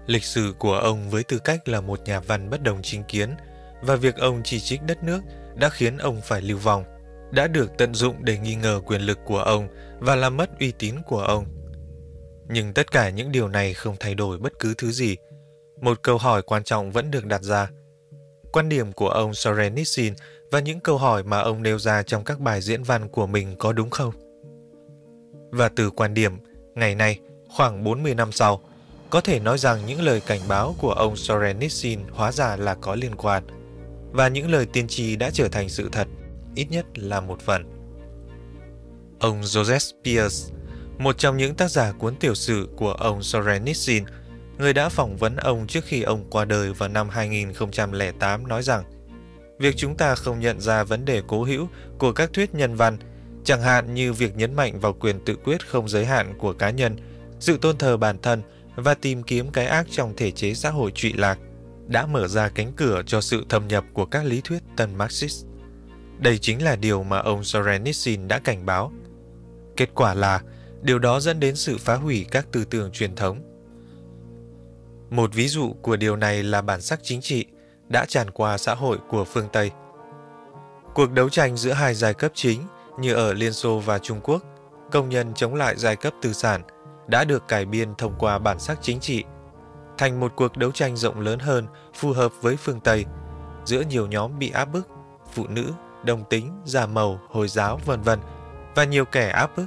Lịch 0.05 0.23
sử 0.23 0.53
của 0.59 0.73
ông 0.73 1.09
với 1.09 1.23
tư 1.23 1.39
cách 1.39 1.67
là 1.67 1.81
một 1.81 2.01
nhà 2.05 2.19
văn 2.19 2.49
bất 2.49 2.63
đồng 2.63 2.81
chính 2.81 3.03
kiến 3.03 3.35
và 3.81 3.95
việc 3.95 4.17
ông 4.17 4.41
chỉ 4.43 4.59
trích 4.59 4.83
đất 4.83 5.03
nước 5.03 5.21
đã 5.59 5.69
khiến 5.69 5.97
ông 5.97 6.21
phải 6.21 6.41
lưu 6.41 6.57
vong, 6.57 6.83
đã 7.31 7.47
được 7.47 7.71
tận 7.77 7.93
dụng 7.93 8.15
để 8.25 8.37
nghi 8.37 8.55
ngờ 8.55 8.81
quyền 8.85 9.01
lực 9.01 9.19
của 9.25 9.39
ông 9.39 9.67
và 9.99 10.15
làm 10.15 10.37
mất 10.37 10.59
uy 10.59 10.71
tín 10.71 10.95
của 11.05 11.21
ông. 11.21 11.45
Nhưng 12.49 12.73
tất 12.73 12.91
cả 12.91 13.09
những 13.09 13.31
điều 13.31 13.47
này 13.47 13.73
không 13.73 13.95
thay 13.99 14.15
đổi 14.15 14.37
bất 14.37 14.53
cứ 14.59 14.73
thứ 14.77 14.91
gì. 14.91 15.17
Một 15.81 15.99
câu 16.01 16.17
hỏi 16.17 16.41
quan 16.41 16.63
trọng 16.63 16.91
vẫn 16.91 17.11
được 17.11 17.25
đặt 17.25 17.43
ra. 17.43 17.69
Quan 18.51 18.69
điểm 18.69 18.91
của 18.91 19.09
ông 19.09 19.33
Sorenitsin 19.33 20.13
và 20.51 20.59
những 20.59 20.79
câu 20.79 20.97
hỏi 20.97 21.23
mà 21.23 21.39
ông 21.39 21.63
nêu 21.63 21.79
ra 21.79 22.03
trong 22.03 22.23
các 22.23 22.39
bài 22.39 22.61
diễn 22.61 22.83
văn 22.83 23.09
của 23.09 23.27
mình 23.27 23.55
có 23.59 23.73
đúng 23.73 23.89
không? 23.89 24.13
Và 25.51 25.69
từ 25.69 25.89
quan 25.89 26.13
điểm, 26.13 26.33
ngày 26.75 26.95
nay, 26.95 27.19
khoảng 27.49 27.83
40 27.83 28.15
năm 28.15 28.31
sau, 28.31 28.61
có 29.09 29.21
thể 29.21 29.39
nói 29.39 29.57
rằng 29.57 29.85
những 29.85 30.01
lời 30.01 30.21
cảnh 30.21 30.41
báo 30.47 30.75
của 30.77 30.91
ông 30.91 31.15
Sorenitsin 31.15 31.99
hóa 32.11 32.31
ra 32.31 32.55
là 32.55 32.75
có 32.75 32.95
liên 32.95 33.15
quan, 33.15 33.43
và 34.11 34.27
những 34.27 34.51
lời 34.51 34.65
tiên 34.65 34.87
tri 34.87 35.15
đã 35.15 35.29
trở 35.33 35.47
thành 35.47 35.69
sự 35.69 35.89
thật. 35.91 36.07
ít 36.55 36.67
nhất 36.71 36.85
là 36.95 37.21
một 37.21 37.41
phần. 37.41 37.63
Ông 39.19 39.41
Joseph 39.41 39.91
Pierce, 40.03 40.53
một 40.97 41.17
trong 41.17 41.37
những 41.37 41.55
tác 41.55 41.71
giả 41.71 41.91
cuốn 41.91 42.15
tiểu 42.15 42.35
sử 42.35 42.69
của 42.77 42.91
ông 42.91 43.23
Sorenitsin, 43.23 44.03
người 44.57 44.73
đã 44.73 44.89
phỏng 44.89 45.17
vấn 45.17 45.35
ông 45.35 45.67
trước 45.67 45.85
khi 45.85 46.01
ông 46.01 46.25
qua 46.29 46.45
đời 46.45 46.73
vào 46.73 46.89
năm 46.89 47.09
2008 47.09 48.47
nói 48.47 48.63
rằng 48.63 48.83
việc 49.59 49.77
chúng 49.77 49.97
ta 49.97 50.15
không 50.15 50.39
nhận 50.39 50.61
ra 50.61 50.83
vấn 50.83 51.05
đề 51.05 51.21
cố 51.27 51.43
hữu 51.43 51.67
của 51.97 52.11
các 52.11 52.33
thuyết 52.33 52.55
nhân 52.55 52.75
văn, 52.75 52.97
chẳng 53.43 53.61
hạn 53.61 53.93
như 53.93 54.13
việc 54.13 54.35
nhấn 54.35 54.53
mạnh 54.53 54.79
vào 54.79 54.93
quyền 54.93 55.25
tự 55.25 55.35
quyết 55.35 55.67
không 55.67 55.89
giới 55.89 56.05
hạn 56.05 56.33
của 56.37 56.53
cá 56.53 56.69
nhân, 56.69 56.97
sự 57.39 57.57
tôn 57.57 57.77
thờ 57.77 57.97
bản 57.97 58.17
thân 58.21 58.41
và 58.75 58.93
tìm 58.93 59.23
kiếm 59.23 59.51
cái 59.51 59.65
ác 59.65 59.87
trong 59.91 60.13
thể 60.17 60.31
chế 60.31 60.53
xã 60.53 60.69
hội 60.69 60.91
trụy 60.91 61.13
lạc, 61.13 61.39
đã 61.89 62.05
mở 62.05 62.27
ra 62.27 62.49
cánh 62.49 62.71
cửa 62.73 63.01
cho 63.05 63.21
sự 63.21 63.45
thâm 63.49 63.67
nhập 63.67 63.83
của 63.93 64.05
các 64.05 64.25
lý 64.25 64.41
thuyết 64.43 64.63
tân 64.77 64.95
Marxist. 64.95 65.45
Đây 66.19 66.37
chính 66.37 66.63
là 66.63 66.75
điều 66.75 67.03
mà 67.03 67.19
ông 67.19 67.43
Sorenitsin 67.43 68.27
đã 68.27 68.39
cảnh 68.39 68.65
báo. 68.65 68.91
Kết 69.77 69.89
quả 69.95 70.13
là 70.13 70.41
điều 70.81 70.99
đó 70.99 71.19
dẫn 71.19 71.39
đến 71.39 71.55
sự 71.55 71.77
phá 71.77 71.95
hủy 71.95 72.25
các 72.31 72.47
tư 72.51 72.65
tưởng 72.65 72.91
truyền 72.91 73.15
thống. 73.15 73.41
Một 75.09 75.33
ví 75.33 75.47
dụ 75.47 75.73
của 75.81 75.95
điều 75.95 76.15
này 76.15 76.43
là 76.43 76.61
bản 76.61 76.81
sắc 76.81 76.99
chính 77.03 77.21
trị 77.21 77.45
đã 77.87 78.05
tràn 78.05 78.31
qua 78.31 78.57
xã 78.57 78.75
hội 78.75 78.97
của 79.09 79.25
phương 79.25 79.47
Tây. 79.53 79.71
Cuộc 80.95 81.11
đấu 81.11 81.29
tranh 81.29 81.57
giữa 81.57 81.71
hai 81.71 81.95
giai 81.95 82.13
cấp 82.13 82.31
chính 82.35 82.61
như 82.99 83.13
ở 83.13 83.33
Liên 83.33 83.53
Xô 83.53 83.79
và 83.79 83.99
Trung 83.99 84.19
Quốc, 84.23 84.43
công 84.91 85.09
nhân 85.09 85.33
chống 85.33 85.55
lại 85.55 85.75
giai 85.77 85.95
cấp 85.95 86.13
tư 86.21 86.33
sản 86.33 86.61
đã 87.07 87.23
được 87.23 87.47
cải 87.47 87.65
biên 87.65 87.95
thông 87.95 88.15
qua 88.19 88.39
bản 88.39 88.59
sắc 88.59 88.79
chính 88.81 88.99
trị 88.99 89.23
thành 89.99 90.19
một 90.19 90.33
cuộc 90.35 90.57
đấu 90.57 90.71
tranh 90.71 90.95
rộng 90.95 91.19
lớn 91.19 91.39
hơn 91.39 91.67
phù 91.93 92.11
hợp 92.11 92.31
với 92.41 92.55
phương 92.55 92.79
Tây 92.79 93.05
giữa 93.65 93.81
nhiều 93.81 94.07
nhóm 94.07 94.39
bị 94.39 94.49
áp 94.49 94.65
bức, 94.65 94.87
phụ 95.33 95.47
nữ, 95.47 95.73
đồng 96.05 96.23
tính, 96.29 96.51
già 96.65 96.85
màu, 96.85 97.19
Hồi 97.29 97.47
giáo, 97.47 97.79
vân 97.85 98.01
vân 98.01 98.19
và 98.75 98.83
nhiều 98.83 99.05
kẻ 99.05 99.29
áp 99.29 99.57
bức, 99.57 99.65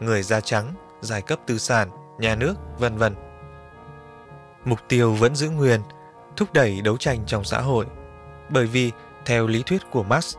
người 0.00 0.22
da 0.22 0.40
trắng, 0.40 0.74
giai 1.00 1.22
cấp 1.22 1.38
tư 1.46 1.58
sản, 1.58 1.90
nhà 2.18 2.34
nước, 2.34 2.54
vân 2.78 2.96
vân. 2.96 3.14
Mục 4.64 4.78
tiêu 4.88 5.12
vẫn 5.12 5.34
giữ 5.34 5.50
nguyên, 5.50 5.80
thúc 6.36 6.52
đẩy 6.52 6.80
đấu 6.80 6.96
tranh 6.96 7.18
trong 7.26 7.44
xã 7.44 7.60
hội, 7.60 7.86
bởi 8.50 8.66
vì 8.66 8.92
theo 9.26 9.46
lý 9.46 9.62
thuyết 9.66 9.82
của 9.90 10.02
Marx, 10.02 10.36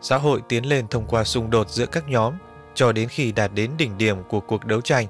xã 0.00 0.16
hội 0.16 0.42
tiến 0.48 0.64
lên 0.64 0.88
thông 0.88 1.06
qua 1.06 1.24
xung 1.24 1.50
đột 1.50 1.68
giữa 1.70 1.86
các 1.86 2.08
nhóm 2.08 2.34
cho 2.74 2.92
đến 2.92 3.08
khi 3.08 3.32
đạt 3.32 3.50
đến 3.54 3.70
đỉnh 3.78 3.98
điểm 3.98 4.16
của 4.28 4.40
cuộc 4.40 4.64
đấu 4.64 4.80
tranh. 4.80 5.06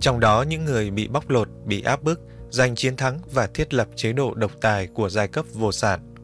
Trong 0.00 0.20
đó 0.20 0.42
những 0.42 0.64
người 0.64 0.90
bị 0.90 1.08
bóc 1.08 1.30
lột, 1.30 1.48
bị 1.64 1.82
áp 1.82 2.02
bức 2.02 2.20
giành 2.50 2.74
chiến 2.74 2.96
thắng 2.96 3.18
và 3.32 3.46
thiết 3.46 3.74
lập 3.74 3.88
chế 3.96 4.12
độ 4.12 4.34
độc 4.34 4.52
tài 4.60 4.86
của 4.86 5.08
giai 5.08 5.28
cấp 5.28 5.44
vô 5.52 5.72
sản. 5.72 6.14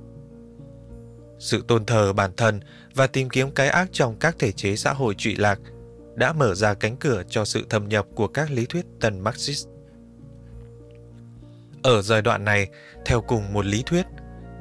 Sự 1.38 1.64
tôn 1.68 1.84
thờ 1.84 2.12
bản 2.12 2.30
thân 2.36 2.60
và 2.94 3.06
tìm 3.06 3.28
kiếm 3.28 3.50
cái 3.50 3.68
ác 3.68 3.88
trong 3.92 4.16
các 4.18 4.36
thể 4.38 4.52
chế 4.52 4.76
xã 4.76 4.92
hội 4.92 5.14
trụy 5.14 5.34
lạc 5.36 5.58
đã 6.14 6.32
mở 6.32 6.54
ra 6.54 6.74
cánh 6.74 6.96
cửa 6.96 7.22
cho 7.28 7.44
sự 7.44 7.66
thâm 7.70 7.88
nhập 7.88 8.06
của 8.14 8.28
các 8.28 8.50
lý 8.50 8.66
thuyết 8.66 8.86
tân 9.00 9.20
Marxist. 9.20 9.68
Ở 11.82 12.02
giai 12.02 12.22
đoạn 12.22 12.44
này, 12.44 12.68
theo 13.04 13.20
cùng 13.20 13.52
một 13.52 13.66
lý 13.66 13.82
thuyết, 13.86 14.06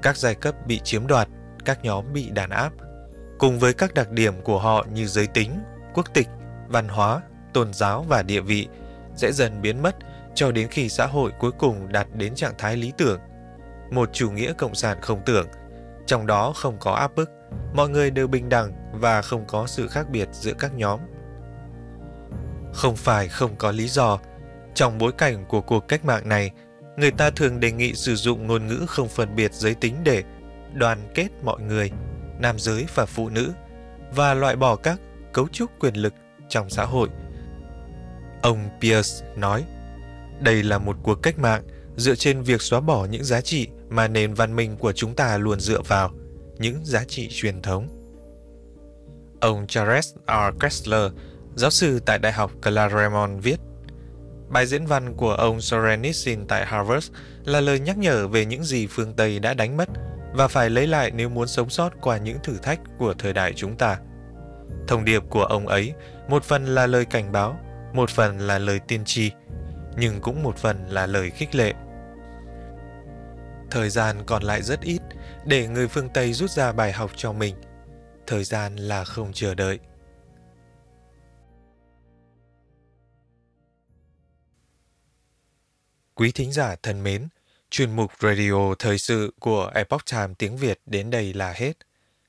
các 0.02 0.18
giai 0.18 0.36
cấp 0.36 0.56
bị 0.68 0.80
chiếm 0.84 1.08
đoạt, 1.08 1.28
các 1.66 1.84
nhóm 1.84 2.14
bị 2.14 2.30
đàn 2.30 2.50
áp, 2.50 2.74
cùng 3.40 3.60
với 3.60 3.74
các 3.74 3.94
đặc 3.94 4.12
điểm 4.12 4.42
của 4.42 4.60
họ 4.60 4.86
như 4.94 5.08
giới 5.08 5.28
tính, 5.28 5.60
quốc 5.94 6.14
tịch, 6.14 6.28
văn 6.68 6.88
hóa, 6.88 7.22
tôn 7.54 7.74
giáo 7.74 8.06
và 8.10 8.24
địa 8.24 8.42
vị 8.42 8.68
sẽ 9.16 9.32
dần 9.32 9.62
biến 9.62 9.82
mất 9.82 9.96
cho 10.36 10.52
đến 10.52 10.68
khi 10.68 10.90
xã 10.90 11.06
hội 11.06 11.32
cuối 11.40 11.52
cùng 11.52 11.92
đạt 11.92 12.08
đến 12.14 12.36
trạng 12.36 12.54
thái 12.58 12.78
lý 12.78 12.94
tưởng, 12.98 13.20
một 13.92 14.10
chủ 14.14 14.32
nghĩa 14.32 14.54
cộng 14.54 14.76
sản 14.76 14.98
không 15.02 15.22
tưởng, 15.26 15.48
trong 16.06 16.28
đó 16.28 16.54
không 16.56 16.78
có 16.80 16.94
áp 16.94 17.16
bức, 17.16 17.30
mọi 17.74 17.90
người 17.90 18.12
đều 18.12 18.28
bình 18.28 18.50
đẳng 18.50 18.72
và 18.94 19.22
không 19.22 19.46
có 19.48 19.68
sự 19.68 19.88
khác 19.88 20.10
biệt 20.10 20.28
giữa 20.32 20.54
các 20.60 20.74
nhóm. 20.74 21.00
Không 22.74 22.96
phải 22.96 23.28
không 23.28 23.56
có 23.56 23.72
lý 23.72 23.88
do, 23.88 24.20
trong 24.74 24.98
bối 24.98 25.12
cảnh 25.12 25.46
của 25.48 25.62
cuộc 25.62 25.88
cách 25.88 26.06
mạng 26.06 26.30
này, 26.30 26.52
người 26.98 27.12
ta 27.12 27.30
thường 27.30 27.60
đề 27.60 27.72
nghị 27.72 27.94
sử 27.94 28.16
dụng 28.16 28.48
ngôn 28.48 28.68
ngữ 28.68 28.86
không 28.88 29.08
phân 29.08 29.36
biệt 29.36 29.54
giới 29.54 29.74
tính 29.74 29.96
để 30.04 30.24
đoàn 30.74 31.12
kết 31.14 31.28
mọi 31.44 31.62
người, 31.62 31.92
nam 32.40 32.60
giới 32.60 32.86
và 32.96 33.06
phụ 33.06 33.30
nữ, 33.30 33.54
và 34.16 34.34
loại 34.34 34.56
bỏ 34.56 34.76
các 34.76 35.00
cấu 35.34 35.48
trúc 35.48 35.72
quyền 35.80 35.96
lực 35.96 36.14
trong 36.50 36.70
xã 36.70 36.86
hội. 36.86 37.10
Ông 38.42 38.60
Pierce 38.82 39.26
nói, 39.36 39.66
đây 40.40 40.64
là 40.64 40.78
một 40.78 40.96
cuộc 41.04 41.16
cách 41.16 41.40
mạng 41.40 41.64
dựa 41.98 42.16
trên 42.16 42.42
việc 42.42 42.62
xóa 42.62 42.80
bỏ 42.80 43.06
những 43.06 43.24
giá 43.24 43.42
trị 43.42 43.68
mà 43.90 44.08
nền 44.08 44.34
văn 44.34 44.56
minh 44.56 44.78
của 44.78 44.92
chúng 44.92 45.16
ta 45.16 45.38
luôn 45.38 45.60
dựa 45.60 45.82
vào, 45.82 46.12
những 46.58 46.86
giá 46.86 47.04
trị 47.04 47.28
truyền 47.32 47.62
thống. 47.62 47.88
Ông 49.42 49.68
Charles 49.68 50.14
R. 50.28 50.60
Kessler, 50.60 51.12
giáo 51.56 51.70
sư 51.70 52.00
tại 52.06 52.20
Đại 52.20 52.34
học 52.34 52.52
Claremont 52.62 53.44
viết, 53.44 53.60
Bài 54.50 54.66
diễn 54.66 54.86
văn 54.86 55.14
của 55.14 55.34
ông 55.34 55.62
Sorenitsin 55.62 56.48
tại 56.48 56.66
Harvard 56.66 57.12
là 57.46 57.62
lời 57.62 57.80
nhắc 57.80 57.98
nhở 57.98 58.28
về 58.28 58.46
những 58.46 58.64
gì 58.64 58.88
phương 58.88 59.14
Tây 59.14 59.40
đã 59.40 59.54
đánh 59.54 59.78
mất 59.78 59.90
và 60.34 60.48
phải 60.48 60.70
lấy 60.70 60.88
lại 60.88 61.12
nếu 61.12 61.30
muốn 61.30 61.48
sống 61.48 61.70
sót 61.70 61.90
qua 62.02 62.18
những 62.18 62.38
thử 62.44 62.58
thách 62.58 62.80
của 62.98 63.14
thời 63.18 63.34
đại 63.34 63.54
chúng 63.56 63.76
ta. 63.78 63.98
Thông 64.88 65.06
điệp 65.06 65.24
của 65.30 65.44
ông 65.44 65.68
ấy 65.68 65.94
một 66.30 66.44
phần 66.44 66.66
là 66.66 66.88
lời 66.88 67.06
cảnh 67.06 67.32
báo, 67.32 67.60
một 67.94 68.10
phần 68.10 68.40
là 68.40 68.60
lời 68.60 68.80
tiên 68.88 69.02
tri, 69.06 69.32
nhưng 69.98 70.22
cũng 70.22 70.44
một 70.44 70.58
phần 70.58 70.88
là 70.88 71.06
lời 71.06 71.30
khích 71.30 71.56
lệ. 71.56 71.74
Thời 73.72 73.90
gian 73.90 74.24
còn 74.26 74.44
lại 74.44 74.62
rất 74.62 74.82
ít 74.82 75.02
để 75.46 75.68
người 75.68 75.88
phương 75.88 76.10
Tây 76.14 76.34
rút 76.34 76.52
ra 76.52 76.72
bài 76.72 76.92
học 76.92 77.12
cho 77.16 77.34
mình. 77.34 77.56
Thời 78.28 78.44
gian 78.44 78.76
là 78.76 79.04
không 79.04 79.34
chờ 79.34 79.56
đợi. 79.56 79.80
Quý 86.16 86.32
thính 86.32 86.52
giả 86.52 86.76
thân 86.84 87.04
mến, 87.04 87.28
chuyên 87.70 87.96
mục 87.96 88.12
radio 88.20 88.76
thời 88.80 88.98
sự 88.98 89.34
của 89.40 89.72
Epoch 89.76 90.06
Time 90.12 90.34
tiếng 90.38 90.58
Việt 90.58 90.80
đến 90.86 91.10
đây 91.10 91.34
là 91.34 91.54
hết. 91.56 91.74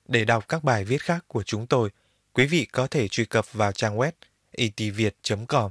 Để 0.09 0.25
đọc 0.25 0.49
các 0.49 0.65
bài 0.65 0.85
viết 0.85 1.03
khác 1.03 1.25
của 1.29 1.43
chúng 1.43 1.67
tôi, 1.67 1.91
quý 2.33 2.47
vị 2.47 2.65
có 2.73 2.87
thể 2.87 3.09
truy 3.09 3.25
cập 3.25 3.53
vào 3.53 3.73
trang 3.73 3.97
web 3.97 4.13
itviet.com 4.51 5.71